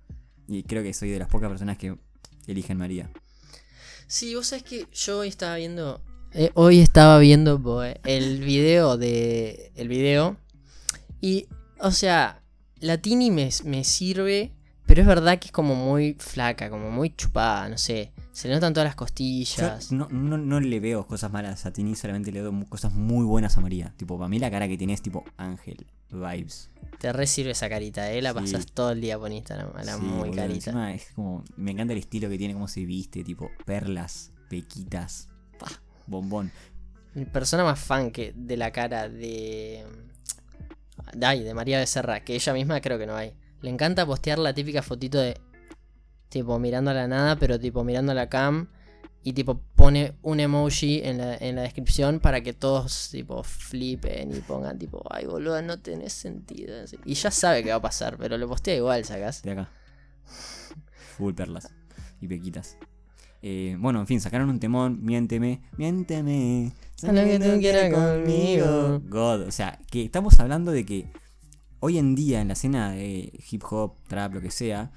Y 0.49 0.63
creo 0.65 0.83
que 0.83 0.93
soy 0.95 1.11
de 1.11 1.19
las 1.19 1.29
pocas 1.29 1.49
personas 1.49 1.79
que 1.79 1.97
eligen 2.47 2.77
María. 2.79 3.11
Sí, 4.07 4.35
vos 4.35 4.49
sabés 4.49 4.65
que 4.65 4.87
yo 4.93 5.19
hoy 5.21 5.29
estaba 5.29 5.57
viendo. 5.57 6.03
eh, 6.33 6.51
hoy 6.55 6.81
estaba 6.81 7.19
viendo 7.19 7.59
boe, 7.59 8.01
el 8.05 8.41
video 8.41 8.97
de. 8.97 9.73
El 9.77 9.89
video. 9.89 10.37
Y. 11.21 11.47
O 11.79 11.91
sea. 11.93 12.37
La 12.81 12.97
Tini 12.99 13.31
me, 13.31 13.51
me 13.65 13.85
sirve. 13.85 14.53
Pero 14.87 15.03
es 15.03 15.07
verdad 15.07 15.39
que 15.39 15.47
es 15.49 15.53
como 15.53 15.75
muy 15.75 16.17
flaca, 16.19 16.71
como 16.71 16.91
muy 16.91 17.15
chupada, 17.15 17.69
no 17.69 17.77
sé. 17.79 18.11
Se 18.33 18.49
le 18.49 18.55
notan 18.55 18.73
todas 18.73 18.87
las 18.87 18.95
Yo 18.95 18.99
costillas. 18.99 19.93
no, 19.93 20.09
no, 20.11 20.39
no 20.39 20.61
le 20.61 20.81
veo 20.81 21.07
cosas 21.07 21.33
malas 21.33 21.67
a 21.67 21.73
Tini, 21.73 21.95
solamente 21.97 22.31
le 22.33 22.43
veo 22.43 22.65
cosas 22.69 22.93
muy 22.93 23.25
buenas 23.25 23.57
a 23.59 23.61
María. 23.61 23.93
Tipo, 23.97 24.17
para 24.19 24.29
mí 24.29 24.39
la 24.39 24.51
cara 24.51 24.69
que 24.69 24.79
tiene 24.79 24.93
es 24.93 25.03
tipo 25.03 25.25
ángel, 25.37 25.87
vibes. 26.11 26.71
Te 27.01 27.13
re 27.13 27.27
sirve 27.27 27.51
esa 27.53 27.69
carita, 27.69 28.11
eh. 28.13 28.23
La 28.23 28.31
Sí. 28.31 28.35
pasas 28.37 28.67
todo 28.67 28.93
el 28.93 29.01
día 29.01 29.19
por 29.19 29.33
Instagram. 29.33 29.71
A 29.77 29.83
la 29.83 29.95
Sí, 29.97 30.03
muy 30.03 30.31
carita. 30.31 30.93
es 30.93 31.11
como, 31.15 31.45
me 31.57 31.73
encanta 31.73 31.93
el 31.93 31.99
estilo 31.99 32.29
que 32.29 32.39
tiene, 32.39 32.55
cómo 32.55 32.69
se 32.69 32.85
viste, 32.85 33.25
tipo 33.25 33.51
perlas, 33.67 34.31
pequitas, 34.49 35.29
pa, 35.59 35.67
bombón. 36.07 36.53
Mi 37.15 37.25
persona 37.25 37.65
más 37.65 37.81
fan 37.81 38.11
que 38.13 38.33
de 38.37 38.57
la 38.57 38.71
cara 38.71 39.09
de. 39.09 39.85
de, 41.15 41.27
ay, 41.27 41.43
de 41.43 41.55
María 41.55 41.79
Becerra, 41.79 42.21
que 42.21 42.35
ella 42.37 42.53
misma 42.53 42.81
creo 42.81 42.99
que 42.99 43.07
no 43.07 43.17
hay. 43.17 43.35
Le 43.63 43.71
encanta 43.71 44.07
postear 44.07 44.39
la 44.39 44.55
típica 44.55 44.83
fotito 44.83 45.19
de. 45.19 45.37
Tipo 46.31 46.59
mirando 46.59 46.91
a 46.91 46.95
la 46.95 47.07
nada, 47.07 47.37
pero 47.37 47.61
tipo 47.61 47.85
mirando 47.85 48.13
a 48.13 48.15
la 48.15 48.31
cam. 48.31 48.69
Y 49.23 49.35
tipo 49.35 49.61
pone 49.75 50.15
un 50.23 50.41
emoji 50.41 51.03
en 51.05 51.19
la, 51.19 51.37
en 51.37 51.57
la 51.57 51.63
descripción 51.63 52.21
para 52.21 52.41
que 52.41 52.55
todos 52.55 53.11
tipo 53.11 53.43
flipen 53.43 54.35
y 54.35 54.41
pongan 54.41 54.79
tipo, 54.79 55.05
ay 55.11 55.27
boludo, 55.27 55.61
no 55.61 55.79
tenés 55.79 56.15
sentido. 56.15 56.75
Y 57.05 57.13
ya 57.13 57.31
sabe 57.31 57.63
qué 57.63 57.69
va 57.69 57.77
a 57.77 57.83
pasar, 57.83 58.17
pero 58.17 58.39
lo 58.39 58.49
postea 58.49 58.75
igual, 58.77 59.05
sacás. 59.05 59.43
De 59.43 59.51
acá. 59.51 59.69
Full 61.19 61.35
perlas 61.35 61.71
y 62.23 62.29
pequitas. 62.29 62.79
Eh, 63.43 63.77
bueno, 63.79 64.01
en 64.01 64.07
fin, 64.07 64.21
sacaron 64.21 64.51
un 64.51 64.61
temón, 64.61 65.01
miénteme, 65.03 65.63
miénteme. 65.77 66.73
Haz 67.03 67.13
lo 67.13 67.25
que 67.25 67.39
tú 67.39 67.59
quieras 67.59 67.93
conmigo. 67.93 69.01
God, 69.07 69.49
o 69.49 69.51
sea, 69.51 69.79
que 69.91 70.05
estamos 70.05 70.39
hablando 70.41 70.73
de 70.73 70.85
que 70.85 71.07
hoy 71.81 71.99
en 71.99 72.15
día 72.15 72.41
en 72.41 72.49
la 72.49 72.53
escena 72.53 72.93
de 72.93 73.33
hip 73.51 73.65
hop, 73.71 73.95
trap, 74.07 74.35
lo 74.35 74.41
que 74.41 74.51
sea, 74.51 74.93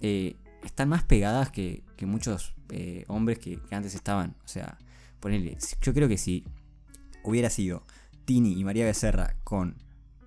eh, 0.00 0.36
están 0.64 0.88
más 0.88 1.02
pegadas 1.04 1.50
que, 1.50 1.82
que 1.96 2.06
muchos 2.06 2.54
eh, 2.70 3.04
hombres 3.08 3.38
que, 3.38 3.60
que 3.60 3.74
antes 3.74 3.94
estaban. 3.94 4.36
O 4.44 4.48
sea, 4.48 4.78
ponele, 5.20 5.56
si- 5.60 5.76
yo 5.80 5.92
creo 5.94 6.08
que 6.08 6.18
si 6.18 6.44
hubiera 7.24 7.50
sido 7.50 7.84
Tini 8.24 8.58
y 8.58 8.64
María 8.64 8.84
Becerra 8.84 9.36
con 9.44 9.76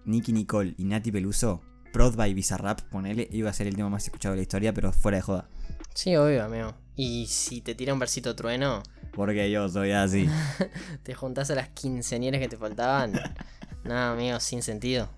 Nicky 0.06 0.34
Nicole 0.34 0.74
y 0.78 0.86
Nati 0.86 1.12
Peluso, 1.12 1.62
Prod 1.94 2.16
by 2.16 2.34
Bizarrap, 2.34 2.82
ponele, 2.84 3.28
iba 3.32 3.50
a 3.50 3.54
ser 3.54 3.68
el 3.68 3.76
tema 3.76 3.90
más 3.90 4.04
escuchado 4.06 4.34
de 4.34 4.38
la 4.38 4.42
historia, 4.44 4.74
pero 4.74 4.92
fuera 4.94 5.18
de 5.18 5.22
joda. 5.22 5.50
Sí, 5.94 6.16
obvio, 6.16 6.44
amigo. 6.46 6.74
Y 6.96 7.28
si 7.28 7.62
te 7.62 7.76
tira 7.76 7.94
un 7.94 8.00
versito 8.00 8.36
trueno, 8.36 8.82
Porque 9.14 9.52
yo 9.52 9.68
soy 9.70 9.92
así. 9.92 10.28
te 11.04 11.14
juntás 11.14 11.52
a 11.52 11.56
las 11.56 11.70
quinceañeras 11.70 12.40
que 12.40 12.48
te 12.48 12.58
faltaban. 12.58 13.12
Nada, 13.84 14.14
amigo, 14.14 14.40
sin 14.40 14.62
sentido. 14.62 15.10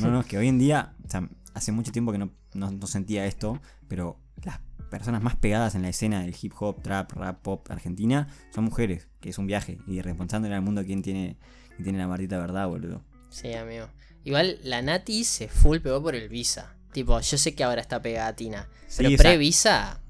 No, 0.00 0.10
no, 0.10 0.20
es 0.20 0.26
que 0.26 0.38
hoy 0.38 0.48
en 0.48 0.58
día, 0.58 0.94
o 1.04 1.10
sea, 1.10 1.28
hace 1.54 1.70
mucho 1.72 1.92
tiempo 1.92 2.12
que 2.12 2.18
no, 2.18 2.30
no- 2.54 2.70
no 2.70 2.86
sentía 2.86 3.26
esto, 3.26 3.60
pero 3.88 4.18
las 4.42 4.60
personas 4.90 5.22
más 5.22 5.36
pegadas 5.36 5.74
en 5.74 5.82
la 5.82 5.88
escena 5.88 6.20
del 6.20 6.36
hip 6.40 6.52
hop, 6.58 6.82
trap, 6.82 7.12
rap, 7.12 7.40
pop 7.40 7.70
argentina 7.70 8.28
son 8.54 8.64
mujeres, 8.64 9.08
que 9.20 9.30
es 9.30 9.38
un 9.38 9.46
viaje. 9.46 9.78
Y 9.86 10.02
responsándole 10.02 10.54
al 10.54 10.62
mundo 10.62 10.84
quién 10.84 11.02
tiene, 11.02 11.38
quién 11.70 11.84
tiene 11.84 11.98
la 11.98 12.08
maldita 12.08 12.38
verdad, 12.38 12.68
boludo. 12.68 13.02
Sí, 13.30 13.54
amigo. 13.54 13.88
Igual 14.24 14.58
la 14.62 14.82
Nati 14.82 15.24
se 15.24 15.48
full 15.48 15.78
pegó 15.78 16.02
por 16.02 16.14
el 16.14 16.28
Visa. 16.28 16.74
Tipo, 16.92 17.18
yo 17.20 17.38
sé 17.38 17.54
que 17.54 17.64
ahora 17.64 17.80
está 17.80 18.02
pegada 18.02 18.28
a 18.28 18.36
Tina. 18.36 18.68
Sí, 18.86 19.02
Pero 19.02 19.16
pre-Visa, 19.16 20.01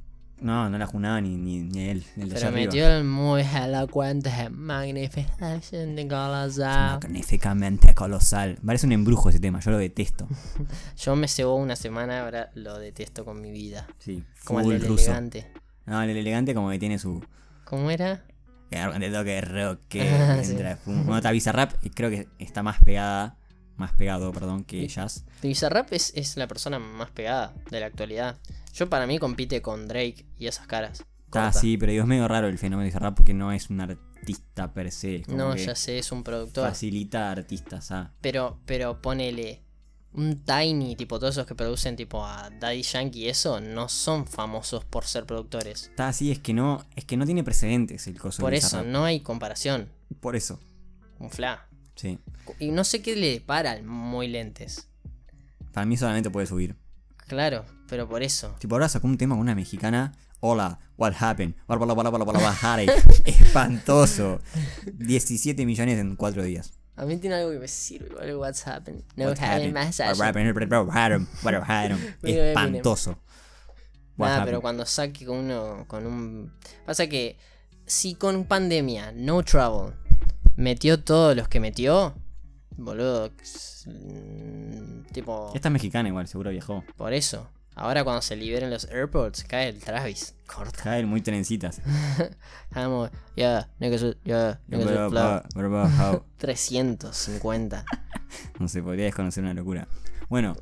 No, 0.43 0.69
no 0.69 0.77
la 0.77 0.87
junaba 0.87 1.21
ni, 1.21 1.37
ni, 1.37 1.61
ni 1.61 1.89
él, 1.89 2.05
el 2.17 2.29
de 2.29 2.35
allá 2.35 2.35
pero 2.35 2.49
arriba. 2.49 2.67
metió 2.67 2.89
el 2.89 3.05
muy 3.05 3.43
elocuente 3.43 4.31
Magnification 4.51 5.95
de 5.97 6.09
Colosal. 6.09 6.99
Magníficamente 7.01 7.95
colosal. 7.95 8.59
Parece 8.65 8.87
un 8.87 8.93
embrujo 8.93 9.29
ese 9.29 9.39
tema, 9.41 9.61
yo 9.61 9.71
lo 9.71 9.79
detesto. 9.79 10.27
Yo 10.99 11.17
me 11.17 11.29
cebó 11.29 11.55
una 11.57 11.77
semana, 11.77 12.23
ahora 12.25 12.51
lo 12.55 12.79
detesto 12.79 13.25
con 13.25 13.41
mi 13.41 13.51
vida. 13.51 13.87
Sí, 13.99 14.23
Como 14.45 14.61
el 14.61 14.81
del 14.81 14.89
ruso. 14.89 15.05
elegante. 15.07 15.51
No, 15.87 16.03
el 16.03 16.11
elegante 16.11 16.55
como 16.55 16.71
que 16.71 16.79
tiene 16.79 16.99
su... 16.99 17.25
¿Cómo 17.65 17.91
era? 17.91 18.23
Que 18.71 18.79
de 18.79 19.11
toque 19.11 19.41
rock, 19.43 19.81
que 19.89 20.09
entra. 20.43 20.79
Bueno, 20.87 21.17
está 21.17 21.31
Bizarrap, 21.31 21.73
y 21.83 21.91
creo 21.91 22.11
que 22.11 22.29
está 22.39 22.63
más 22.63 22.81
pegada, 22.83 23.37
más 23.83 23.93
pegado, 23.93 24.33
perdón, 24.33 24.65
que 24.65 24.81
ellas. 24.81 25.25
Bizarrap 25.43 25.93
es, 25.93 26.13
es 26.17 26.37
la 26.37 26.47
persona 26.49 26.79
más 26.79 27.11
pegada 27.11 27.53
de 27.71 27.81
la 27.81 27.87
actualidad. 27.87 28.39
Yo 28.73 28.89
para 28.89 29.07
mí 29.07 29.19
compite 29.19 29.61
con 29.63 29.87
Drake 29.89 30.25
y 30.39 30.47
esas 30.47 30.67
caras. 30.67 31.03
Ah, 31.03 31.07
Corta. 31.31 31.53
sí, 31.53 31.77
pero 31.77 31.93
digo, 31.93 32.03
es 32.03 32.09
medio 32.09 32.27
raro 32.29 32.49
el 32.49 32.59
fenómeno 32.59 32.83
de 32.85 32.89
Bizarrap 32.89 33.15
porque 33.17 33.35
no 33.35 33.53
es 33.53 33.71
un 33.71 33.81
ar- 33.81 33.99
artista 34.17 34.73
per 34.73 34.91
se. 34.93 35.23
como 35.23 35.37
No, 35.37 35.55
que 35.55 35.65
ya 35.67 35.75
sé, 35.75 35.99
es 35.99 36.13
un 36.13 36.23
productor. 36.23 36.69
Facilita 36.69 37.29
a 37.29 37.33
artistas, 37.33 37.91
ah. 37.91 38.13
Pero, 38.21 38.61
pero 38.67 39.01
ponele. 39.03 39.63
Un 40.15 40.45
Tiny, 40.45 40.95
tipo 40.95 41.19
todos 41.19 41.35
esos 41.37 41.47
que 41.47 41.55
producen 41.55 41.97
tipo 41.97 42.23
a 42.25 42.51
Daddy 42.61 42.83
Yankee 42.83 43.21
y 43.25 43.29
eso, 43.31 43.61
no 43.63 43.89
son 43.89 44.27
famosos 44.27 44.85
por 44.85 45.07
ser 45.07 45.25
productores. 45.25 45.85
Está 45.85 46.09
así, 46.09 46.31
es 46.31 46.39
que 46.39 46.53
no, 46.53 46.85
es 46.97 47.07
que 47.07 47.17
no 47.17 47.25
tiene 47.25 47.43
precedentes 47.43 48.07
el 48.07 48.19
coso 48.21 48.43
de 48.43 48.43
Por 48.43 48.53
eso, 48.55 48.85
no 48.85 49.05
hay 49.07 49.21
comparación. 49.21 49.89
Por 50.21 50.37
eso, 50.37 50.61
Un 51.19 51.31
fla. 51.31 51.67
Sí. 52.03 52.19
Y 52.59 52.71
no 52.71 52.85
sé 52.85 53.01
qué 53.01 53.17
le 53.17 53.41
para 53.41 53.71
al 53.71 53.85
muy 53.85 54.29
lentes. 54.29 54.89
Para 55.73 55.87
mí 55.87 55.97
solamente 55.97 56.31
puede 56.31 56.47
subir. 56.47 56.77
Claro, 57.29 57.65
pero 57.89 58.09
por 58.09 58.23
eso. 58.23 58.55
Tipo, 58.59 58.75
ahora 58.75 58.89
sacó 58.89 59.07
un 59.07 59.17
tema 59.17 59.35
con 59.35 59.41
una 59.41 59.55
mexicana. 59.55 60.13
Hola, 60.41 60.81
what 60.97 61.15
happened? 61.19 61.55
Espantoso. 63.25 64.41
17 64.93 65.65
millones 65.65 65.99
en 65.99 66.17
4 66.17 66.43
días. 66.43 66.73
A 66.97 67.07
mí 67.07 67.17
tiene 67.17 67.37
algo 67.37 67.53
que 67.53 67.59
me 67.59 67.69
sirve, 67.69 68.37
What's 68.37 68.67
happened. 68.67 69.03
No 69.17 69.29
What 69.29 69.39
having 69.39 69.75
happened? 69.75 70.17
Eminem. 72.23 72.23
Espantoso. 72.23 73.19
Nada, 74.19 74.45
pero 74.45 74.61
cuando 74.61 74.85
saque 74.85 75.25
con 75.25 75.39
uno. 75.39 75.85
con 75.87 76.07
un. 76.07 76.53
Pasa 76.85 77.07
que. 77.07 77.39
Si 77.87 78.15
con 78.15 78.45
pandemia, 78.45 79.13
no 79.13 79.43
travel, 79.43 79.95
metió 80.57 81.03
todos 81.03 81.37
los 81.37 81.49
que 81.49 81.61
metió. 81.61 82.15
Boludo. 82.77 83.31
mm, 83.87 85.03
Tipo. 85.13 85.53
Esta 85.55 85.69
es 85.69 85.73
mexicana 85.73 86.09
igual, 86.09 86.27
seguro 86.29 86.51
viajó. 86.51 86.85
Por 86.97 87.13
eso. 87.13 87.49
Ahora 87.75 88.05
cuando 88.05 88.21
se 88.21 88.37
liberen 88.37 88.71
los 88.71 88.85
airports, 88.91 89.45
cae 89.45 89.69
el 89.71 89.79
Travis. 89.79 90.35
Corta. 90.47 90.83
Caen 90.83 91.09
muy 91.09 91.23
trencitas. 91.23 91.81
Vamos, 92.75 93.11
with 93.37 94.85
flow. 95.09 96.25
350. 96.37 97.85
No 98.59 98.69
se 98.69 98.83
podría 98.83 99.07
desconocer 99.07 99.43
una 99.43 99.55
locura. 99.55 99.89
Bueno, 100.29 100.55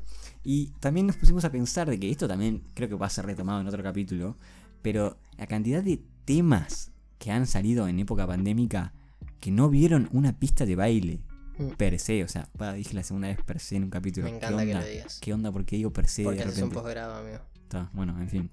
y 0.43 0.67
también 0.79 1.07
nos 1.07 1.17
pusimos 1.17 1.43
a 1.45 1.51
pensar 1.51 1.89
de 1.89 1.99
que 1.99 2.09
esto 2.09 2.27
también 2.27 2.63
creo 2.73 2.87
que 2.87 2.95
va 2.95 3.07
a 3.07 3.09
ser 3.09 3.25
retomado 3.25 3.59
en 3.61 3.67
otro 3.67 3.83
capítulo, 3.83 4.37
pero 4.81 5.17
la 5.37 5.47
cantidad 5.47 5.83
de 5.83 6.01
temas 6.25 6.91
que 7.19 7.31
han 7.31 7.45
salido 7.45 7.87
en 7.87 7.99
época 7.99 8.25
pandémica 8.25 8.93
que 9.41 9.51
no 9.51 9.69
vieron 9.69 10.07
una 10.13 10.39
pista 10.39 10.65
de 10.65 10.75
baile 10.77 11.19
Mm. 11.57 11.71
per 11.77 11.99
se, 11.99 12.23
o 12.23 12.27
sea, 12.29 12.47
dije 12.75 12.93
la 12.93 13.03
segunda 13.03 13.27
vez 13.27 13.37
per 13.45 13.59
se 13.59 13.75
en 13.75 13.83
un 13.83 13.89
capítulo. 13.89 14.23
Me 14.23 14.31
¿Qué 14.31 14.37
encanta 14.37 14.65
que 14.65 14.73
lo 14.73 14.85
digas. 14.85 15.19
¿Qué 15.19 15.33
onda? 15.33 15.51
¿Por 15.51 15.65
qué 15.65 15.75
digo 15.75 15.91
per 15.91 16.07
se 16.07 16.23
Porque 16.23 16.37
de 16.39 16.43
haces 16.45 16.57
un 16.59 16.69
repente? 16.69 16.75
posgrado, 16.81 17.15
amigo. 17.15 17.39
Está, 17.61 17.89
bueno, 17.93 18.17
en 18.21 18.29
fin. 18.29 18.49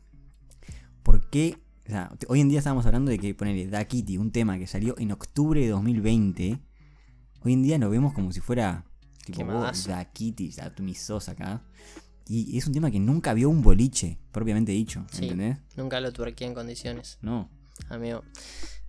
¿Por 1.04 1.30
qué? 1.30 1.56
O 1.86 1.90
sea, 1.90 2.10
hoy 2.26 2.40
en 2.40 2.48
día 2.48 2.58
estábamos 2.58 2.84
hablando 2.86 3.10
de 3.10 3.18
que 3.18 3.34
ponerle 3.34 3.66
Da 3.68 3.84
Kitty, 3.86 4.18
un 4.18 4.30
tema 4.32 4.58
que 4.58 4.66
salió 4.66 4.94
en 4.98 5.12
octubre 5.12 5.60
de 5.60 5.68
2020. 5.68 6.58
Hoy 7.40 7.52
en 7.52 7.62
día 7.62 7.78
lo 7.78 7.88
vemos 7.88 8.12
como 8.12 8.32
si 8.32 8.40
fuera 8.40 8.84
tipo 9.24 9.42
oh, 9.44 9.70
Da 9.86 10.04
Kitty, 10.12 10.50
ya 10.50 10.74
tú 10.74 10.82
mis 10.82 11.00
sos 11.00 11.28
acá. 11.28 11.62
Y 12.26 12.58
es 12.58 12.66
un 12.66 12.74
tema 12.74 12.90
que 12.90 13.00
nunca 13.00 13.32
vio 13.32 13.48
un 13.48 13.62
boliche, 13.62 14.18
propiamente 14.32 14.72
dicho, 14.72 15.06
Sí. 15.10 15.22
¿entendés? 15.22 15.58
Nunca 15.76 16.00
lo 16.00 16.12
tuerqué 16.12 16.44
en 16.44 16.52
condiciones, 16.54 17.18
No. 17.22 17.48
amigo. 17.88 18.22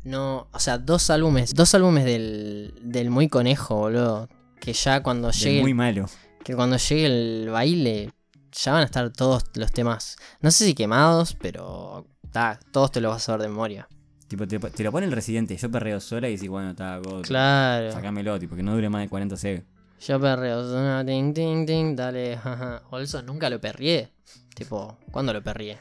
No, 0.03 0.47
o 0.53 0.59
sea, 0.59 0.77
dos 0.77 1.09
álbumes, 1.09 1.53
dos 1.53 1.73
álbumes 1.75 2.05
del, 2.05 2.73
del 2.81 3.09
muy 3.09 3.27
conejo, 3.27 3.75
boludo. 3.75 4.29
Que 4.59 4.73
ya 4.73 5.01
cuando 5.03 5.27
Del 5.29 5.37
llegue, 5.37 5.61
muy 5.61 5.73
malo. 5.73 6.05
que 6.43 6.55
cuando 6.55 6.77
llegue 6.77 7.05
el 7.05 7.49
baile, 7.49 8.11
ya 8.51 8.71
van 8.73 8.81
a 8.81 8.85
estar 8.85 9.09
todos 9.11 9.43
los 9.55 9.71
temas. 9.71 10.15
No 10.41 10.51
sé 10.51 10.65
si 10.65 10.73
quemados, 10.73 11.35
pero 11.39 12.07
ta, 12.31 12.59
todos 12.71 12.91
te 12.91 13.01
los 13.01 13.11
vas 13.11 13.27
a 13.29 13.33
ver 13.33 13.41
de 13.43 13.47
memoria. 13.49 13.87
Tipo, 14.27 14.47
te, 14.47 14.59
te 14.59 14.83
lo 14.83 14.91
pone 14.91 15.05
el 15.07 15.11
residente, 15.11 15.57
yo 15.57 15.71
perreo 15.71 15.99
sola 15.99 16.29
y 16.29 16.35
decís, 16.35 16.49
bueno, 16.49 16.71
está, 16.71 16.97
God, 16.99 17.23
Claro. 17.23 17.91
sacámelo, 17.91 18.37
tipo, 18.39 18.55
que 18.55 18.63
no 18.63 18.73
dure 18.75 18.89
más 18.89 19.01
de 19.01 19.09
40 19.09 19.37
segundos. 19.37 19.67
Yo 20.01 20.19
perreo, 20.19 20.63
suena 20.69 21.03
ting 21.05 21.33
ting 21.33 21.65
ting, 21.65 21.95
dale, 21.95 22.37
jaja. 22.37 22.83
O 22.91 22.99
eso 22.99 23.21
nunca 23.21 23.49
lo 23.49 23.59
perrié. 23.59 24.13
Tipo, 24.55 24.97
¿cuándo 25.11 25.33
lo 25.33 25.43
perrié? 25.43 25.77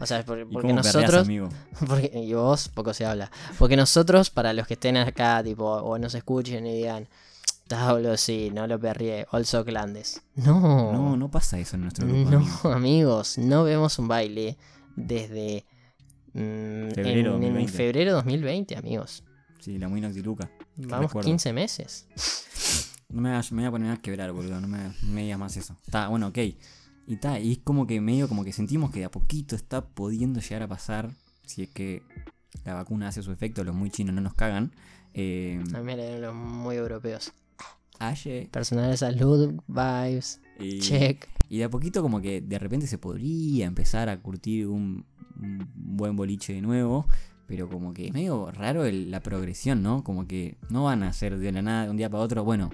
O 0.00 0.06
sea, 0.06 0.24
por- 0.24 0.38
¿Y 0.40 0.44
porque 0.46 0.68
cómo 0.68 0.74
nosotros. 0.76 1.26
amigo? 1.26 1.48
Porque, 1.86 2.10
y 2.14 2.32
vos, 2.32 2.68
poco 2.68 2.94
se 2.94 3.04
habla. 3.04 3.30
Porque 3.58 3.76
nosotros, 3.76 4.30
para 4.30 4.52
los 4.54 4.66
que 4.66 4.74
estén 4.74 4.96
acá, 4.96 5.42
tipo, 5.44 5.64
o 5.66 5.98
nos 5.98 6.14
escuchen 6.14 6.66
y 6.66 6.74
digan, 6.76 7.06
"Ta, 7.68 7.92
boludo, 7.92 8.16
sí, 8.16 8.50
no 8.52 8.66
lo 8.66 8.80
perrié, 8.80 9.26
also 9.30 9.64
Clandes. 9.64 10.22
No, 10.36 10.92
No, 10.92 11.16
no 11.16 11.30
pasa 11.30 11.58
eso 11.58 11.76
en 11.76 11.82
nuestro 11.82 12.06
grupo, 12.06 12.30
no, 12.30 12.38
amigo. 12.38 12.72
amigos, 12.72 13.38
no 13.38 13.64
vemos 13.64 13.98
un 13.98 14.08
baile 14.08 14.56
desde. 14.96 15.64
mm, 16.32 16.90
Febrero 16.94 17.36
en, 17.36 17.42
en 17.42 17.54
2020. 17.54 17.72
febrero 17.72 18.12
2020, 18.14 18.76
amigos. 18.76 19.22
Sí, 19.60 19.78
la 19.78 19.88
muy 19.88 20.00
Noctiluca. 20.00 20.50
Vamos 20.76 21.06
recuerdo. 21.08 21.26
15 21.28 21.52
meses. 21.52 22.06
No 23.10 23.20
me, 23.22 23.38
voy 23.50 23.64
a 23.64 23.70
poner 23.70 23.92
a 23.92 23.96
quebrar, 23.98 24.32
boludo. 24.32 24.60
No 24.60 24.68
me, 24.68 24.92
me 25.02 25.22
digas 25.24 25.38
más 25.38 25.56
eso. 25.56 25.76
Está, 25.84 26.08
bueno, 26.08 26.28
ok. 26.28 26.38
Y 27.10 27.14
está, 27.14 27.40
y 27.40 27.50
es 27.50 27.58
como 27.58 27.88
que 27.88 28.00
medio 28.00 28.28
como 28.28 28.44
que 28.44 28.52
sentimos 28.52 28.92
que 28.92 29.00
de 29.00 29.06
a 29.06 29.10
poquito 29.10 29.56
está 29.56 29.84
pudiendo 29.84 30.38
llegar 30.38 30.62
a 30.62 30.68
pasar. 30.68 31.10
Si 31.44 31.64
es 31.64 31.68
que 31.70 32.02
la 32.64 32.74
vacuna 32.74 33.08
hace 33.08 33.20
su 33.20 33.32
efecto, 33.32 33.64
los 33.64 33.74
muy 33.74 33.90
chinos 33.90 34.14
no 34.14 34.20
nos 34.20 34.34
cagan. 34.34 34.70
Eh, 35.12 35.60
A 35.74 35.78
mí 35.78 35.84
me 35.84 35.96
leen 35.96 36.22
los 36.22 36.32
muy 36.36 36.76
europeos. 36.76 37.32
Aye, 37.98 38.48
Personal 38.52 38.92
de 38.92 38.96
salud, 38.96 39.54
vibes, 39.66 40.40
y, 40.60 40.78
check. 40.78 41.26
y 41.48 41.58
de 41.58 41.64
a 41.64 41.68
poquito 41.68 42.00
como 42.00 42.20
que 42.20 42.40
de 42.40 42.58
repente 42.60 42.86
se 42.86 42.96
podría 42.96 43.66
empezar 43.66 44.08
a 44.08 44.22
curtir 44.22 44.68
un, 44.68 45.04
un 45.36 45.68
buen 45.74 46.14
boliche 46.14 46.52
de 46.54 46.62
nuevo. 46.62 47.06
Pero 47.48 47.68
como 47.68 47.92
que 47.92 48.06
es 48.06 48.12
medio 48.12 48.52
raro 48.52 48.84
el- 48.84 49.10
la 49.10 49.18
progresión, 49.18 49.82
¿no? 49.82 50.04
Como 50.04 50.28
que 50.28 50.56
no 50.68 50.84
van 50.84 51.02
a 51.02 51.08
hacer 51.08 51.36
de 51.38 51.50
la 51.50 51.60
nada 51.62 51.84
de 51.86 51.90
un 51.90 51.96
día 51.96 52.08
para 52.08 52.22
otro. 52.22 52.44
Bueno, 52.44 52.70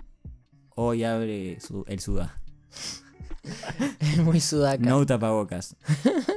hoy 0.74 1.04
abre 1.04 1.58
su- 1.60 1.84
el 1.88 2.00
Sudá. 2.00 2.42
Es 4.00 4.18
muy 4.24 4.40
sudaca. 4.40 4.84
No 4.84 5.04
tapabocas. 5.06 5.76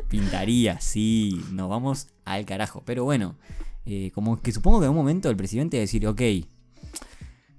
Pintaría, 0.08 0.80
sí. 0.80 1.42
Nos 1.52 1.70
vamos 1.70 2.08
al 2.26 2.46
carajo. 2.46 2.84
Pero 2.86 3.04
bueno, 3.04 3.36
eh, 3.86 4.12
como 4.14 4.42
que 4.42 4.52
supongo 4.52 4.80
que 4.80 4.86
en 4.86 4.92
un 4.92 4.98
momento 4.98 5.30
el 5.30 5.38
presidente 5.38 5.78
va 5.78 5.80
a 5.80 5.82
decir, 5.82 6.06
ok, 6.08 6.22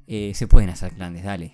eh, 0.07 0.33
se 0.35 0.47
pueden 0.47 0.71
hacer 0.71 0.93
clandes, 0.93 1.25
dale. 1.25 1.53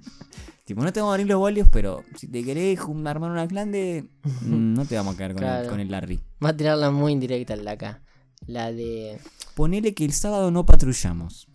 tipo, 0.64 0.82
no 0.82 0.92
te 0.92 1.00
vamos 1.00 1.12
a 1.12 1.14
abrir 1.14 1.26
los 1.26 1.38
bolios, 1.38 1.68
pero 1.70 2.04
si 2.16 2.28
te 2.28 2.44
querés 2.44 2.78
armar 2.78 3.30
una 3.30 3.46
clande, 3.46 4.10
no 4.42 4.84
te 4.84 4.96
vamos 4.96 5.14
a 5.14 5.18
caer 5.18 5.34
con, 5.34 5.44
el, 5.44 5.68
con 5.68 5.80
el 5.80 5.90
Larry. 5.90 6.20
Va 6.44 6.50
a 6.50 6.56
tirarla 6.56 6.90
muy 6.90 7.12
indirecta 7.12 7.56
la 7.56 7.72
acá. 7.72 8.02
La 8.46 8.72
de. 8.72 9.20
Ponele 9.54 9.94
que 9.94 10.04
el 10.04 10.12
sábado 10.12 10.50
no 10.50 10.64
patrullamos. 10.64 11.48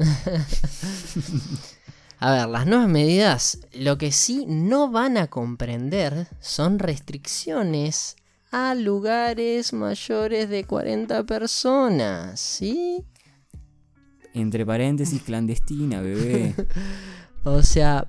A 2.18 2.32
ver, 2.32 2.48
las 2.48 2.66
nuevas 2.66 2.88
medidas, 2.88 3.60
lo 3.74 3.98
que 3.98 4.12
sí 4.12 4.46
no 4.48 4.90
van 4.90 5.18
a 5.18 5.28
comprender 5.28 6.28
son 6.40 6.80
restricciones 6.80 8.16
a 8.52 8.74
lugares 8.74 9.74
mayores 9.74 10.50
de 10.50 10.64
40 10.64 11.24
personas, 11.26 12.40
¿sí? 12.40 13.04
Entre 14.34 14.66
paréntesis, 14.66 15.22
clandestina, 15.22 16.02
bebé. 16.02 16.56
O 17.48 17.62
sea, 17.62 18.08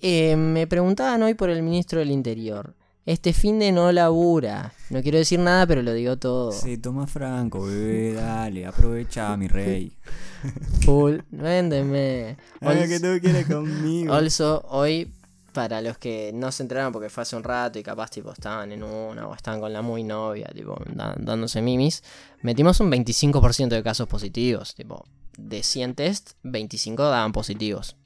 eh, 0.00 0.36
me 0.36 0.66
preguntaban 0.66 1.22
hoy 1.22 1.32
por 1.32 1.48
el 1.48 1.62
ministro 1.62 2.00
del 2.00 2.10
Interior. 2.10 2.76
Este 3.04 3.32
fin 3.32 3.58
de 3.58 3.72
no 3.72 3.90
labura. 3.90 4.72
No 4.90 5.02
quiero 5.02 5.18
decir 5.18 5.40
nada, 5.40 5.66
pero 5.66 5.82
lo 5.82 5.92
digo 5.92 6.18
todo. 6.18 6.52
Se 6.52 6.78
toma 6.78 7.06
franco, 7.08 7.62
bebé, 7.66 8.12
dale, 8.14 8.64
aprovecha, 8.64 9.36
mi 9.36 9.48
rey. 9.48 9.96
Full, 10.84 11.18
véndeme. 11.30 12.36
Also- 12.60 12.88
que 12.88 13.00
tú 13.00 13.20
quieres 13.20 13.46
conmigo. 13.46 14.14
Also, 14.22 14.64
hoy, 14.68 15.12
para 15.52 15.80
los 15.80 15.98
que 15.98 16.30
no 16.32 16.52
se 16.52 16.62
enteraron 16.62 16.92
porque 16.92 17.10
fue 17.10 17.22
hace 17.24 17.34
un 17.34 17.42
rato 17.42 17.78
y 17.78 17.82
capaz 17.82 18.10
tipo 18.10 18.30
estaban 18.32 18.70
en 18.70 18.84
una 18.84 19.26
o 19.26 19.34
estaban 19.34 19.60
con 19.60 19.72
la 19.72 19.82
muy 19.82 20.04
novia, 20.04 20.48
tipo, 20.54 20.80
dándose 21.18 21.60
mimis, 21.60 22.04
metimos 22.42 22.78
un 22.78 22.90
25% 22.90 23.68
de 23.68 23.82
casos 23.82 24.06
positivos. 24.06 24.74
Tipo, 24.76 25.04
de 25.36 25.62
100 25.64 25.94
test, 25.96 26.30
25 26.44 27.02
daban 27.02 27.32
positivos. 27.32 27.96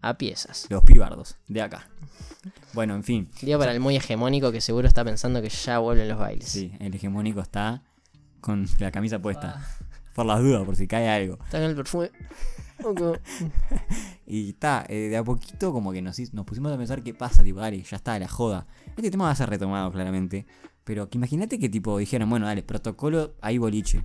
A 0.00 0.16
piezas. 0.16 0.66
Los 0.70 0.82
pibardos, 0.84 1.36
de 1.48 1.60
acá. 1.60 1.86
Bueno, 2.72 2.94
en 2.94 3.04
fin. 3.04 3.30
Digo 3.42 3.58
para 3.58 3.72
el 3.72 3.80
muy 3.80 3.96
hegemónico 3.96 4.52
que 4.52 4.60
seguro 4.60 4.88
está 4.88 5.04
pensando 5.04 5.42
que 5.42 5.48
ya 5.48 5.78
vuelven 5.78 6.08
los 6.08 6.18
bailes. 6.18 6.48
Sí, 6.48 6.72
el 6.78 6.94
hegemónico 6.94 7.40
está 7.40 7.82
con 8.40 8.66
la 8.78 8.90
camisa 8.90 9.20
puesta. 9.20 9.66
Por 10.14 10.26
las 10.26 10.40
dudas, 10.40 10.64
por 10.64 10.76
si 10.76 10.86
cae 10.86 11.08
algo. 11.08 11.38
Está 11.44 11.58
con 11.58 11.70
el 11.70 11.76
perfume. 11.76 12.10
Y 14.26 14.50
está, 14.50 14.86
eh, 14.88 15.08
de 15.08 15.16
a 15.16 15.24
poquito 15.24 15.72
como 15.72 15.90
que 15.92 16.00
nos, 16.00 16.16
nos 16.32 16.46
pusimos 16.46 16.72
a 16.72 16.78
pensar 16.78 17.02
qué 17.02 17.12
pasa, 17.12 17.42
tipo, 17.42 17.58
dale, 17.58 17.82
ya 17.82 17.96
está, 17.96 18.16
la 18.16 18.28
joda. 18.28 18.66
Este 18.96 19.10
tema 19.10 19.24
va 19.24 19.32
a 19.32 19.34
ser 19.34 19.50
retomado 19.50 19.90
claramente. 19.90 20.46
Pero 20.84 21.10
que 21.10 21.18
imagínate 21.18 21.58
que 21.58 21.68
tipo 21.68 21.98
dijeron, 21.98 22.30
bueno, 22.30 22.46
dale, 22.46 22.62
protocolo, 22.62 23.34
hay 23.40 23.58
boliche. 23.58 24.04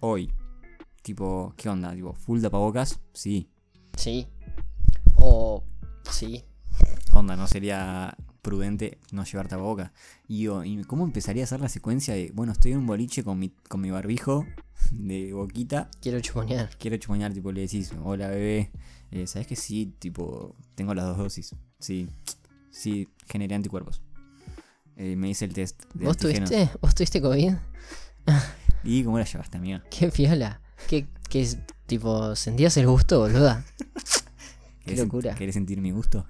Hoy. 0.00 0.32
Tipo, 1.02 1.54
¿qué 1.56 1.68
onda? 1.68 1.94
Tipo, 1.94 2.12
full 2.12 2.40
tapabocas, 2.40 2.98
sí. 3.12 3.48
Sí. 3.96 4.26
O. 5.20 5.62
Sí. 6.10 6.44
Onda, 7.16 7.36
no 7.36 7.46
sería 7.46 8.16
prudente 8.42 8.98
no 9.10 9.24
llevar 9.24 9.48
tapabocas. 9.48 9.90
Y 10.28 10.42
yo, 10.42 10.64
¿y 10.64 10.82
cómo 10.84 11.04
empezaría 11.04 11.42
a 11.42 11.44
hacer 11.44 11.60
la 11.60 11.68
secuencia 11.68 12.14
de, 12.14 12.30
bueno, 12.34 12.52
estoy 12.52 12.72
en 12.72 12.78
un 12.78 12.86
boliche 12.86 13.24
con 13.24 13.38
mi, 13.38 13.48
con 13.68 13.80
mi 13.80 13.90
barbijo 13.90 14.46
de 14.92 15.32
boquita, 15.32 15.90
Quiero 16.00 16.20
chuponear. 16.20 16.70
quiero 16.78 16.96
chupoñar, 16.96 17.32
tipo, 17.32 17.50
le 17.52 17.62
decís, 17.62 17.92
hola 18.02 18.28
bebé, 18.28 18.70
eh, 19.10 19.26
¿sabes 19.26 19.46
que 19.46 19.56
sí? 19.56 19.94
Tipo, 19.98 20.54
tengo 20.74 20.94
las 20.94 21.06
dos 21.06 21.18
dosis. 21.18 21.54
Sí, 21.80 22.08
sí, 22.70 23.08
generé 23.26 23.54
anticuerpos. 23.54 24.02
Eh, 24.96 25.16
me 25.16 25.28
hice 25.28 25.44
el 25.44 25.52
test 25.52 25.82
de 25.94 26.04
¿Vos 26.06 26.16
antígenos. 26.16 26.50
tuviste? 26.50 26.78
¿Vos 26.80 26.94
tuviste 26.94 27.20
COVID? 27.20 27.52
¿Y 28.84 29.02
cómo 29.04 29.18
la 29.18 29.24
llevaste, 29.24 29.58
amiga? 29.58 29.82
Qué 29.90 30.08
piola. 30.10 30.60
¿Qué, 30.88 31.06
qué 31.28 31.48
tipo, 31.86 32.36
sentías 32.36 32.76
el 32.76 32.86
gusto, 32.86 33.18
boluda? 33.20 33.64
Qué 34.84 34.92
¿Querés 34.92 35.00
sen- 35.00 35.04
locura. 35.06 35.34
¿Querés 35.34 35.54
sentir 35.54 35.80
mi 35.80 35.90
gusto? 35.90 36.26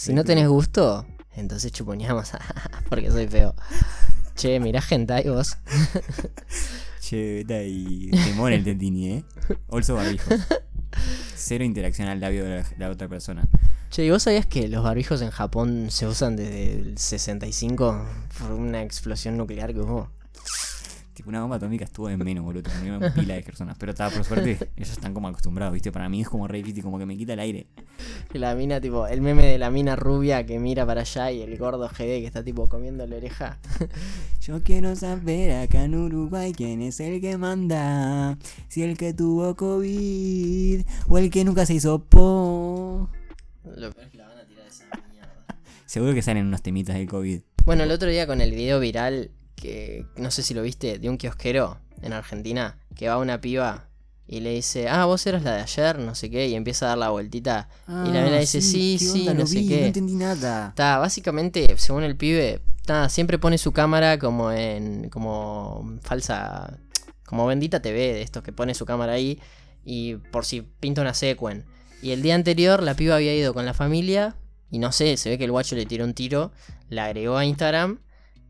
Si 0.00 0.14
no 0.14 0.24
tenés 0.24 0.48
gusto, 0.48 1.04
entonces 1.36 1.72
chuponeamos. 1.72 2.32
Porque 2.88 3.10
soy 3.10 3.28
feo. 3.28 3.54
Che, 4.34 4.58
mirá 4.58 4.80
hentai 4.80 5.28
vos. 5.28 5.58
Che, 7.02 7.34
beta 7.34 7.62
y 7.62 8.10
temor 8.10 8.52
el 8.52 8.64
tendini, 8.64 9.10
¿eh? 9.10 9.24
Also 9.68 9.96
barbijo. 9.96 10.30
Cero 11.36 11.64
interacción 11.64 12.08
al 12.08 12.18
labio 12.18 12.44
de 12.44 12.56
la, 12.56 12.66
la 12.78 12.88
otra 12.88 13.08
persona. 13.08 13.46
Che, 13.90 14.02
¿y 14.02 14.10
vos 14.10 14.22
sabías 14.22 14.46
que 14.46 14.68
los 14.68 14.82
barbijos 14.82 15.20
en 15.20 15.30
Japón 15.30 15.88
se 15.90 16.06
usan 16.06 16.34
desde 16.34 16.78
el 16.78 16.96
65 16.96 18.02
por 18.38 18.52
una 18.52 18.82
explosión 18.82 19.36
nuclear 19.36 19.74
que 19.74 19.80
hubo? 19.80 20.08
Tipo, 21.20 21.28
una 21.28 21.42
bomba 21.42 21.56
atómica 21.56 21.84
estuvo 21.84 22.08
en 22.08 22.18
menos, 22.18 22.42
boludo. 22.42 22.70
Murió 22.78 22.96
una 22.96 23.12
pila 23.12 23.34
de 23.34 23.42
personas. 23.42 23.76
Pero 23.78 23.92
estaba, 23.92 24.08
por 24.08 24.24
suerte, 24.24 24.70
ellos 24.74 24.90
están 24.90 25.12
como 25.12 25.28
acostumbrados, 25.28 25.74
¿viste? 25.74 25.92
Para 25.92 26.08
mí 26.08 26.22
es 26.22 26.30
como 26.30 26.48
re 26.48 26.56
difícil, 26.56 26.82
como 26.82 26.98
que 26.98 27.04
me 27.04 27.14
quita 27.14 27.34
el 27.34 27.40
aire. 27.40 27.66
La 28.32 28.54
mina, 28.54 28.80
tipo, 28.80 29.06
el 29.06 29.20
meme 29.20 29.44
de 29.44 29.58
la 29.58 29.70
mina 29.70 29.96
rubia 29.96 30.46
que 30.46 30.58
mira 30.58 30.86
para 30.86 31.02
allá 31.02 31.30
y 31.30 31.42
el 31.42 31.58
gordo 31.58 31.86
GD 31.90 31.98
que 31.98 32.24
está, 32.24 32.42
tipo, 32.42 32.66
comiendo 32.70 33.06
la 33.06 33.16
oreja. 33.16 33.58
Yo 34.40 34.62
quiero 34.62 34.96
saber 34.96 35.58
acá 35.58 35.84
en 35.84 35.94
Uruguay 35.94 36.54
quién 36.54 36.80
es 36.80 37.00
el 37.00 37.20
que 37.20 37.36
manda. 37.36 38.38
Si 38.68 38.82
el 38.82 38.96
que 38.96 39.12
tuvo 39.12 39.54
COVID 39.56 40.86
o 41.06 41.18
el 41.18 41.28
que 41.28 41.44
nunca 41.44 41.66
se 41.66 41.74
hizo 41.74 42.02
po. 42.02 43.10
Lo 43.76 43.92
peor 43.92 44.06
es 44.06 44.10
que 44.10 44.16
la 44.16 44.26
van 44.26 44.38
a 44.38 44.46
tirar 44.46 44.66
esa 44.66 44.86
mierda. 45.12 45.44
Seguro 45.84 46.14
que 46.14 46.22
salen 46.22 46.46
unos 46.46 46.62
temitas 46.62 46.96
del 46.96 47.08
COVID. 47.08 47.42
Bueno, 47.66 47.82
el 47.82 47.90
otro 47.90 48.08
día 48.08 48.26
con 48.26 48.40
el 48.40 48.52
video 48.52 48.80
viral, 48.80 49.32
que 49.60 50.06
no 50.16 50.30
sé 50.30 50.42
si 50.42 50.54
lo 50.54 50.62
viste, 50.62 50.98
de 50.98 51.08
un 51.08 51.18
kiosquero 51.18 51.78
en 52.02 52.12
Argentina, 52.12 52.78
que 52.96 53.08
va 53.08 53.18
una 53.18 53.40
piba 53.40 53.86
y 54.26 54.40
le 54.40 54.50
dice, 54.50 54.88
ah, 54.88 55.06
vos 55.06 55.26
eras 55.26 55.42
la 55.42 55.56
de 55.56 55.62
ayer, 55.62 55.98
no 55.98 56.14
sé 56.14 56.30
qué, 56.30 56.46
y 56.48 56.54
empieza 56.54 56.86
a 56.86 56.90
dar 56.90 56.98
la 56.98 57.10
vueltita. 57.10 57.68
y 57.88 58.10
la 58.12 58.22
mina 58.22 58.38
dice, 58.38 58.60
sí, 58.60 58.94
Ah, 58.96 58.98
¿qué 59.00 59.04
sí, 59.04 59.20
onda? 59.28 59.34
no 59.34 59.46
sé 59.46 59.58
vi, 59.58 59.68
qué. 59.68 59.80
No 59.80 59.86
entendí 59.86 60.14
nada. 60.14 60.68
Está, 60.68 60.98
básicamente, 60.98 61.66
según 61.78 62.04
el 62.04 62.16
pibe, 62.16 62.62
está, 62.76 63.08
siempre 63.08 63.38
pone 63.38 63.58
su 63.58 63.72
cámara 63.72 64.18
como 64.20 64.52
en. 64.52 65.10
como 65.10 65.98
falsa. 66.02 66.78
como 67.26 67.46
bendita 67.46 67.82
TV, 67.82 67.98
de 68.14 68.22
estos 68.22 68.42
que 68.44 68.52
pone 68.52 68.74
su 68.74 68.86
cámara 68.86 69.12
ahí. 69.14 69.40
Y 69.84 70.14
por 70.30 70.44
si 70.44 70.60
pinta 70.62 71.00
una 71.00 71.14
secuen. 71.14 71.64
Y 72.02 72.12
el 72.12 72.22
día 72.22 72.34
anterior 72.36 72.82
la 72.84 72.94
piba 72.94 73.16
había 73.16 73.34
ido 73.34 73.52
con 73.52 73.66
la 73.66 73.74
familia. 73.74 74.36
Y 74.70 74.78
no 74.78 74.92
sé, 74.92 75.16
se 75.16 75.28
ve 75.30 75.38
que 75.38 75.44
el 75.44 75.50
guacho 75.50 75.74
le 75.74 75.86
tiró 75.86 76.04
un 76.04 76.14
tiro. 76.14 76.52
La 76.88 77.06
agregó 77.06 77.36
a 77.36 77.44
Instagram. 77.44 77.98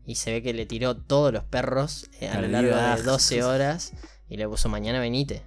Y 0.05 0.15
se 0.15 0.31
ve 0.31 0.41
que 0.41 0.53
le 0.53 0.65
tiró 0.65 0.95
todos 0.97 1.31
los 1.31 1.43
perros 1.43 2.09
eh, 2.19 2.27
a 2.29 2.41
lo 2.41 2.47
largo 2.47 2.69
de 2.69 2.75
Perdidas. 2.75 3.03
12 3.05 3.43
horas. 3.43 3.93
Y 4.29 4.37
le 4.37 4.47
puso 4.47 4.67
mañana 4.69 4.99
venite. 4.99 5.43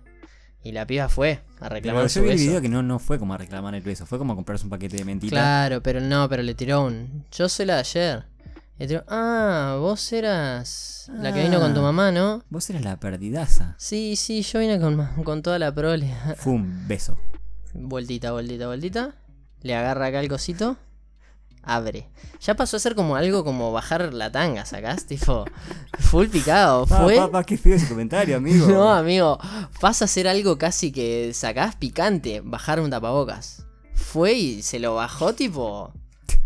Y 0.63 0.73
la 0.73 0.87
piba 0.87 1.09
fue 1.09 1.41
a 1.61 1.69
reclamar 1.69 2.03
Pero 2.03 2.09
su 2.09 2.21
yo 2.21 2.23
vi 2.25 2.29
el 2.31 2.35
beso. 2.37 2.47
video 2.49 2.63
que 2.63 2.69
no, 2.71 2.83
no 2.83 2.99
fue 2.99 3.19
como 3.19 3.35
a 3.35 3.39
reclamar 3.39 3.75
el 3.75 3.83
beso, 3.83 4.07
fue 4.07 4.17
como 4.19 4.33
a 4.33 4.37
comprarse 4.37 4.65
un 4.65 4.71
paquete 4.71 4.97
de 4.97 5.05
mentiras. 5.05 5.33
Claro, 5.33 5.83
pero 5.83 6.01
no, 6.01 6.27
pero 6.29 6.43
le 6.43 6.55
tiró 6.55 6.85
un. 6.85 7.27
Yo 7.33 7.49
soy 7.51 7.67
la 7.67 7.75
de 7.75 7.81
ayer. 7.81 8.25
Le 8.79 8.87
tiró. 8.89 9.05
Ah, 9.09 9.77
vos 9.79 10.11
eras 10.13 11.11
la 11.13 11.33
que 11.35 11.43
vino 11.43 11.61
con 11.61 11.75
tu 11.75 11.81
Ah. 11.81 11.85
mamá, 11.85 12.13
¿no? 12.13 12.43
Vos 12.49 12.69
eras 12.71 12.83
la 12.83 12.99
perdidaza. 12.99 13.75
Sí, 13.79 14.17
sí, 14.17 14.41
yo 14.43 14.59
vine 14.61 14.81
con, 14.81 14.97
con 15.23 15.43
toda 15.43 15.59
la 15.59 15.75
prole. 15.75 16.15
Fue 16.37 16.53
un 16.55 16.89
beso. 16.89 17.19
vueltita, 17.75 18.33
vueltita, 18.33 18.67
vueltita. 18.67 19.15
Le 19.61 19.75
agarra 19.75 20.07
acá 20.07 20.21
el 20.21 20.29
cosito. 20.29 20.77
Abre. 21.67 22.09
Ya 22.41 22.55
pasó 22.57 22.77
a 22.77 22.81
ser 22.81 22.95
como 22.95 23.17
algo 23.17 23.43
como 23.45 23.73
bajar 23.73 24.13
la 24.13 24.31
tanga, 24.31 24.65
¿sacás? 24.67 25.07
Tipo, 25.07 25.45
full 25.99 26.27
picado. 26.29 26.87
Pa, 26.87 27.03
Fue. 27.03 27.17
pa, 27.17 27.31
pa, 27.31 27.45
qué 27.45 27.57
feo 27.57 27.75
ese 27.77 27.89
comentario, 27.89 28.37
amigo. 28.37 28.67
No, 28.69 28.93
amigo. 28.93 29.39
Pasa 29.81 30.05
a 30.05 30.09
ser 30.09 30.29
algo 30.29 30.59
casi 30.59 30.93
que 30.93 31.33
sacás 31.35 31.77
picante. 31.77 32.41
Bajar 32.45 32.81
un 32.81 32.91
tapabocas. 32.91 33.65
Fue 33.95 34.33
y 34.35 34.63
se 34.63 34.79
lo 34.79 34.95
bajó, 34.97 35.35
tipo. 35.35 35.93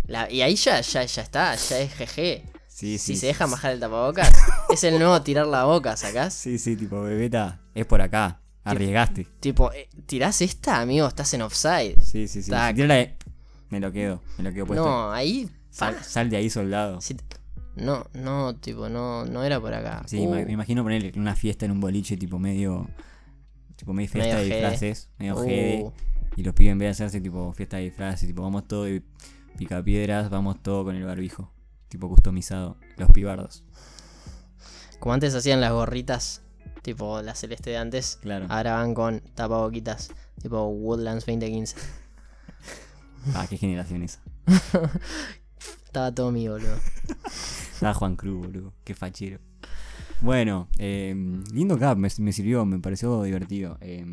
la- 0.06 0.30
y 0.30 0.42
ahí 0.42 0.54
ya, 0.56 0.80
ya, 0.80 1.02
ya 1.04 1.22
está, 1.22 1.54
ya 1.56 1.78
es 1.80 1.90
GG. 1.98 2.42
Sí, 2.68 2.96
sí. 2.96 2.98
si 2.98 3.14
se 3.16 3.20
sí, 3.22 3.26
deja 3.26 3.46
sí. 3.46 3.50
bajar 3.50 3.72
el 3.72 3.80
tapabocas, 3.80 4.30
es 4.70 4.84
el 4.84 4.98
nuevo 5.00 5.20
tirar 5.22 5.46
la 5.48 5.64
boca, 5.64 5.96
¿sacás? 5.96 6.32
Sí, 6.32 6.58
sí, 6.58 6.76
tipo, 6.76 7.00
bebeta, 7.02 7.60
es 7.74 7.84
por 7.86 8.00
acá. 8.00 8.40
Arriesgaste. 8.64 9.26
Tipo, 9.40 9.72
eh, 9.72 9.88
¿tirás 10.06 10.42
esta, 10.42 10.80
amigo? 10.80 11.08
Estás 11.08 11.32
en 11.34 11.42
offside. 11.42 11.96
Sí, 12.02 12.28
sí, 12.28 12.42
sí. 12.42 12.50
Tac. 12.50 12.68
Si 12.70 12.74
tira 12.76 12.86
la 12.88 12.94
de- 12.94 13.16
Me 13.70 13.80
lo 13.80 13.92
quedo, 13.92 14.22
me 14.38 14.44
lo 14.44 14.52
quedo 14.52 14.66
puesto. 14.66 14.84
No, 14.84 15.10
ahí. 15.12 15.48
Sal, 15.70 16.30
de 16.30 16.36
ahí, 16.36 16.48
soldado. 16.50 17.00
Si- 17.00 17.16
no, 17.76 18.06
no, 18.12 18.56
tipo, 18.56 18.88
no, 18.88 19.24
no 19.24 19.44
era 19.44 19.60
por 19.60 19.72
acá. 19.72 20.02
Sí, 20.06 20.18
Uh, 20.26 20.30
me, 20.30 20.44
me 20.44 20.52
imagino 20.52 20.82
ponerle 20.82 21.12
una 21.16 21.36
fiesta 21.36 21.64
en 21.64 21.70
un 21.72 21.80
boliche, 21.80 22.16
tipo 22.16 22.38
medio. 22.38 22.88
Tipo 23.76 23.92
medio 23.92 24.08
fiesta 24.10 24.34
Medio 24.36 24.48
de 24.48 24.54
disfraces, 24.56 25.10
medio 25.18 25.36
uh, 25.36 25.44
jede. 25.44 25.92
Y 26.36 26.42
los 26.42 26.54
pibes 26.54 26.72
en 26.72 26.78
vez 26.78 26.86
de 26.86 26.90
hacerse 26.90 27.20
tipo 27.20 27.52
fiesta 27.52 27.76
de 27.76 27.84
disfraces, 27.84 28.26
tipo 28.26 28.42
vamos 28.42 28.66
todo 28.66 28.84
de 28.84 29.02
picapiedras, 29.56 30.30
vamos 30.30 30.60
todo 30.62 30.84
con 30.84 30.96
el 30.96 31.04
barbijo. 31.04 31.52
Tipo 31.88 32.08
customizado. 32.08 32.76
Los 32.96 33.10
pibardos. 33.12 33.62
Como 34.98 35.14
antes 35.14 35.34
hacían 35.34 35.60
las 35.60 35.72
gorritas, 35.72 36.42
tipo 36.82 37.22
la 37.22 37.34
celeste 37.34 37.70
de 37.70 37.76
antes. 37.78 38.18
Claro. 38.20 38.46
Ahora 38.48 38.74
van 38.74 38.94
con 38.94 39.20
tapaboquitas, 39.34 40.10
tipo 40.42 40.66
Woodlands 40.66 41.24
2015. 41.24 41.76
Ah, 43.34 43.46
qué 43.48 43.56
generación 43.56 44.02
esa. 44.02 44.20
Estaba 45.84 46.14
todo 46.14 46.30
mío, 46.30 46.52
boludo. 46.52 46.76
Ah, 47.80 47.94
Juan 47.94 48.16
Cruz, 48.16 48.46
boludo. 48.46 48.74
Qué 48.84 48.94
fachero. 48.94 49.38
Bueno, 50.20 50.68
eh, 50.78 51.14
lindo 51.52 51.78
cap, 51.78 51.96
me, 51.96 52.08
me 52.18 52.32
sirvió, 52.32 52.64
me 52.64 52.78
pareció 52.80 53.22
divertido. 53.22 53.78
Eh, 53.80 54.04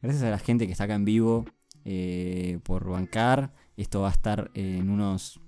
gracias 0.00 0.24
a 0.24 0.30
la 0.30 0.38
gente 0.38 0.66
que 0.66 0.72
está 0.72 0.84
acá 0.84 0.94
en 0.94 1.04
vivo 1.04 1.44
eh, 1.84 2.58
por 2.62 2.88
bancar. 2.88 3.52
Esto 3.76 4.00
va 4.00 4.08
a 4.08 4.12
estar 4.12 4.50
en 4.54 4.88
unos 4.90 5.40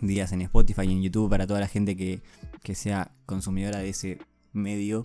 días 0.00 0.32
en 0.32 0.42
Spotify 0.42 0.82
y 0.82 0.92
en 0.92 1.02
YouTube 1.02 1.30
para 1.30 1.46
toda 1.46 1.60
la 1.60 1.68
gente 1.68 1.96
que, 1.96 2.22
que 2.62 2.74
sea 2.74 3.12
consumidora 3.26 3.78
de 3.78 3.88
ese 3.88 4.18
medio. 4.52 5.04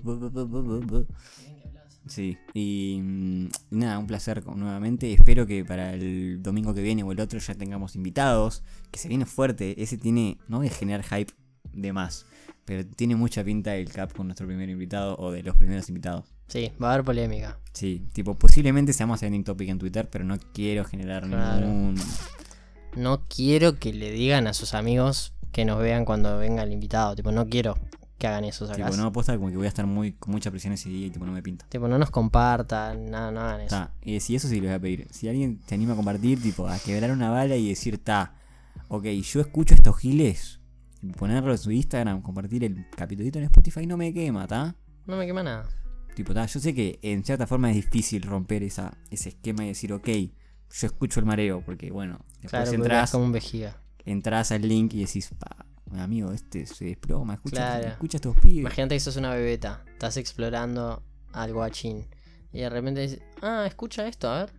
Sí, 2.10 2.38
y 2.54 3.00
mm, 3.02 3.50
nada, 3.72 4.00
un 4.00 4.08
placer 4.08 4.46
nuevamente. 4.46 5.14
Espero 5.14 5.46
que 5.46 5.64
para 5.64 5.94
el 5.94 6.42
domingo 6.42 6.74
que 6.74 6.82
viene 6.82 7.04
o 7.04 7.12
el 7.12 7.20
otro 7.22 7.40
ya 7.40 7.54
tengamos 7.56 7.96
invitados. 7.96 8.64
Que 8.92 9.00
se 9.00 9.08
viene 9.08 9.26
fuerte. 9.26 9.82
Ese 9.82 9.98
tiene, 9.98 10.38
no 10.48 10.58
voy 10.58 10.68
a 10.68 10.72
generar 10.72 11.04
hype 11.04 11.32
de 11.72 11.94
más, 11.94 12.26
pero 12.66 12.86
tiene 12.86 13.16
mucha 13.16 13.44
pinta 13.44 13.76
el 13.76 13.90
cap 13.92 14.12
con 14.14 14.26
nuestro 14.28 14.48
primer 14.48 14.70
invitado 14.70 15.16
o 15.18 15.32
de 15.32 15.44
los 15.44 15.56
primeros 15.56 15.88
invitados. 15.90 16.26
Sí, 16.48 16.72
va 16.82 16.90
a 16.90 16.94
haber 16.96 17.06
polémica. 17.06 17.60
Sí, 17.74 18.08
tipo, 18.12 18.34
posiblemente 18.34 18.92
seamos 18.92 19.20
trending 19.20 19.44
topic 19.44 19.70
en 19.70 19.78
Twitter, 19.78 20.10
pero 20.10 20.26
no 20.26 20.38
quiero 20.54 20.84
generar 20.84 21.28
Claro. 21.28 21.68
ningún. 21.68 21.96
No 22.98 23.22
quiero 23.28 23.78
que 23.78 23.94
le 23.94 24.12
digan 24.12 24.48
a 24.48 24.54
sus 24.54 24.74
amigos 24.74 25.34
que 25.52 25.64
nos 25.64 25.80
vean 25.80 26.06
cuando 26.06 26.40
venga 26.40 26.64
el 26.64 26.72
invitado. 26.74 27.16
Tipo, 27.16 27.32
no 27.32 27.48
quiero 27.48 27.78
que 28.20 28.28
hagan 28.28 28.44
eso, 28.44 28.68
¿sacás? 28.68 28.86
Tipo, 28.92 28.98
no 28.98 29.08
aposta 29.08 29.36
como 29.36 29.50
que 29.50 29.58
voy 29.58 29.66
a 29.66 29.70
estar 29.70 29.88
muy 29.88 30.12
con 30.12 30.32
mucha 30.32 30.52
presión 30.52 30.74
ese 30.74 30.90
día 30.90 31.08
y 31.08 31.10
tipo 31.10 31.26
no 31.26 31.32
me 31.32 31.42
pinta. 31.42 31.66
Tipo, 31.70 31.88
no 31.88 31.98
nos 31.98 32.12
compartan, 32.12 33.06
nada, 33.10 33.32
no 33.32 33.40
hagan 33.42 33.62
eso. 33.62 33.70
Ta, 33.76 33.94
y 34.04 34.20
si 34.20 34.36
eso 34.36 34.48
sí 34.48 34.56
les 34.56 34.70
voy 34.70 34.74
a 34.76 34.80
pedir. 34.80 35.08
Si 35.10 35.28
alguien 35.28 35.62
se 35.66 35.74
anima 35.76 35.94
a 35.94 35.96
compartir, 35.96 36.42
tipo, 36.42 36.68
a 36.68 36.78
quebrar 36.78 37.12
una 37.12 37.30
bala 37.32 37.56
y 37.56 37.70
decir, 37.70 37.98
ta, 38.04 38.36
ok, 38.90 39.06
yo 39.06 39.42
escucho 39.42 39.74
estos 39.74 39.98
giles, 39.98 40.60
ponerlo 41.18 41.52
en 41.54 41.58
su 41.58 41.72
Instagram, 41.72 42.22
compartir 42.22 42.64
el 42.66 42.86
capitulito 42.96 43.40
en 43.40 43.46
Spotify 43.46 43.88
no 43.88 43.98
me 43.98 44.14
quema, 44.14 44.46
¿ta? 44.48 44.76
No 45.08 45.16
me 45.18 45.26
quema 45.26 45.42
nada. 45.42 45.68
Tipo, 46.16 46.34
ta, 46.34 46.46
yo 46.46 46.60
sé 46.60 46.74
que 46.74 47.00
en 47.02 47.24
cierta 47.24 47.48
forma 47.48 47.70
es 47.70 47.78
difícil 47.78 48.22
romper 48.24 48.64
esa, 48.64 48.98
ese 49.10 49.30
esquema 49.30 49.64
y 49.64 49.70
decir, 49.70 49.94
ok, 49.94 50.08
yo 50.10 50.88
escucho 50.88 51.20
el 51.22 51.26
mareo, 51.26 51.62
porque 51.66 51.90
bueno, 51.92 52.20
después 52.42 52.50
Claro, 52.52 52.72
entras, 52.74 53.12
como 53.12 53.24
un 53.24 53.32
vejiga. 53.32 53.78
entras 54.06 54.52
al 54.52 54.68
link 54.68 54.94
y 54.94 55.00
decís, 55.06 55.32
pa, 55.40 55.66
amigo, 55.98 56.32
este 56.32 56.66
se 56.66 56.86
desploma, 56.86 57.34
escucha, 57.36 57.56
Claro. 57.56 57.88
escucha 57.90 58.18
estos 58.18 58.36
pibes. 58.38 58.60
Imagínate 58.60 58.96
que 58.96 59.00
sos 59.00 59.16
una 59.18 59.34
bebeta, 59.34 59.84
estás 59.92 60.18
explorando 60.18 61.02
al 61.34 61.54
guachín. 61.54 62.08
Y 62.52 62.60
de 62.60 62.70
repente 62.70 63.02
dices, 63.02 63.22
ah, 63.42 63.66
escucha 63.68 64.08
esto, 64.08 64.30
a 64.30 64.40
ver. 64.40 64.54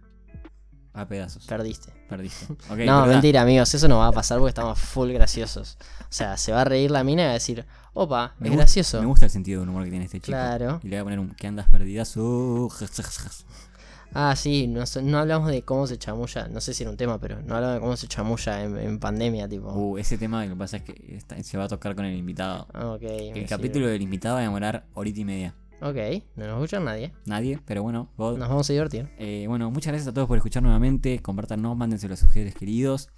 A 0.93 1.07
pedazos, 1.07 1.47
Perdiste. 1.47 1.93
perdiste. 2.09 2.47
No, 2.69 2.77
verdad. 2.77 3.07
mentira, 3.07 3.43
amigos, 3.43 3.73
eso 3.75 3.87
no 3.87 3.99
va 3.99 4.09
a 4.09 4.13
pasar 4.13 4.39
porque 4.39 4.49
estamos 4.51 4.79
full 4.79 5.13
graciosos. 5.13 5.79
O 6.01 6.05
sea, 6.13 6.37
se 6.37 6.51
va 6.53 6.63
a 6.63 6.65
reír 6.65 6.91
la 6.91 7.05
mina 7.05 7.23
y 7.23 7.25
va 7.27 7.31
a 7.31 7.35
decir, 7.35 7.65
opa, 7.93 8.35
Me 8.41 8.49
es 8.49 8.57
gracioso. 8.57 9.01
Me 9.01 9.07
gusta 9.07 9.27
el 9.27 9.31
sentido 9.31 9.61
del 9.61 9.69
humor 9.69 9.85
que 9.85 9.91
tiene 9.91 10.07
este 10.07 10.19
chico. 10.19 10.33
Claro. 10.37 10.81
Y 10.83 10.89
le 10.89 10.97
voy 10.97 11.01
a 11.01 11.05
poner 11.05 11.19
un 11.21 11.31
que 11.31 11.47
andas 11.47 11.69
perdidazo. 11.69 12.69
Ah, 14.13 14.35
sí, 14.37 14.67
no, 14.67 14.83
no 15.03 15.19
hablamos 15.19 15.51
de 15.51 15.63
cómo 15.63 15.87
se 15.87 15.97
chamulla, 15.99 16.49
no 16.49 16.61
sé 16.61 16.75
si 16.75 16.83
era 16.83 16.91
un 16.91 16.97
tema, 16.97 17.19
pero 17.21 17.41
no 17.43 17.55
hablamos 17.55 17.75
de 17.75 17.81
cómo 17.81 17.97
se 17.97 18.09
chamulla 18.09 18.65
en, 18.65 18.77
en 18.77 18.99
pandemia, 18.99 19.49
tipo. 19.49 19.73
Uh, 19.73 19.99
ese 19.99 20.19
tema 20.19 20.45
lo 20.45 20.51
que 20.51 20.57
pasa 20.57 20.79
es 20.79 20.83
que 20.83 21.15
está- 21.17 21.41
se 21.43 21.57
va 21.57 21.65
a 21.65 21.69
tocar 21.69 21.95
con 21.95 22.05
el 22.05 22.17
invitado. 22.17 22.67
Ah, 22.73 22.89
ok. 22.93 23.03
El 23.03 23.35
sirve. 23.35 23.47
capítulo 23.47 23.87
del 23.87 24.03
invitado 24.03 24.35
va 24.35 24.41
a 24.41 24.45
demorar 24.45 24.85
horita 24.95 25.21
y 25.21 25.25
media. 25.25 25.55
Ok, 25.83 25.97
no 26.37 26.47
nos 26.47 26.57
escucha 26.57 26.81
nadie. 26.81 27.13
Nadie, 27.25 27.59
pero 27.65 27.83
bueno, 27.83 28.11
God. 28.19 28.37
Nos 28.37 28.49
vamos 28.49 28.69
a 28.69 28.73
divertir. 28.73 29.09
Eh, 29.19 29.47
bueno, 29.49 29.71
muchas 29.71 29.93
gracias 29.93 30.09
a 30.09 30.13
todos 30.13 30.29
por 30.29 30.37
escuchar 30.37 30.63
nuevamente. 30.63 31.21
Compártanos, 31.23 31.77
mándenselo 31.77 32.15
a 32.15 32.17
sus 32.19 32.33
seres 32.33 32.55
queridos. 32.55 33.09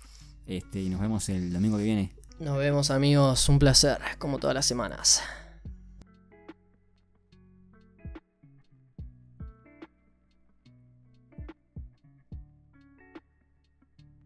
Este, 0.46 0.80
y 0.80 0.88
nos 0.90 1.00
vemos 1.00 1.28
el 1.28 1.52
domingo 1.52 1.78
que 1.78 1.84
viene. 1.84 2.12
Nos 2.38 2.58
vemos 2.58 2.90
amigos, 2.90 3.48
un 3.48 3.58
placer, 3.58 3.98
como 4.18 4.38
todas 4.38 4.54
las 4.54 4.66
semanas. 4.66 5.22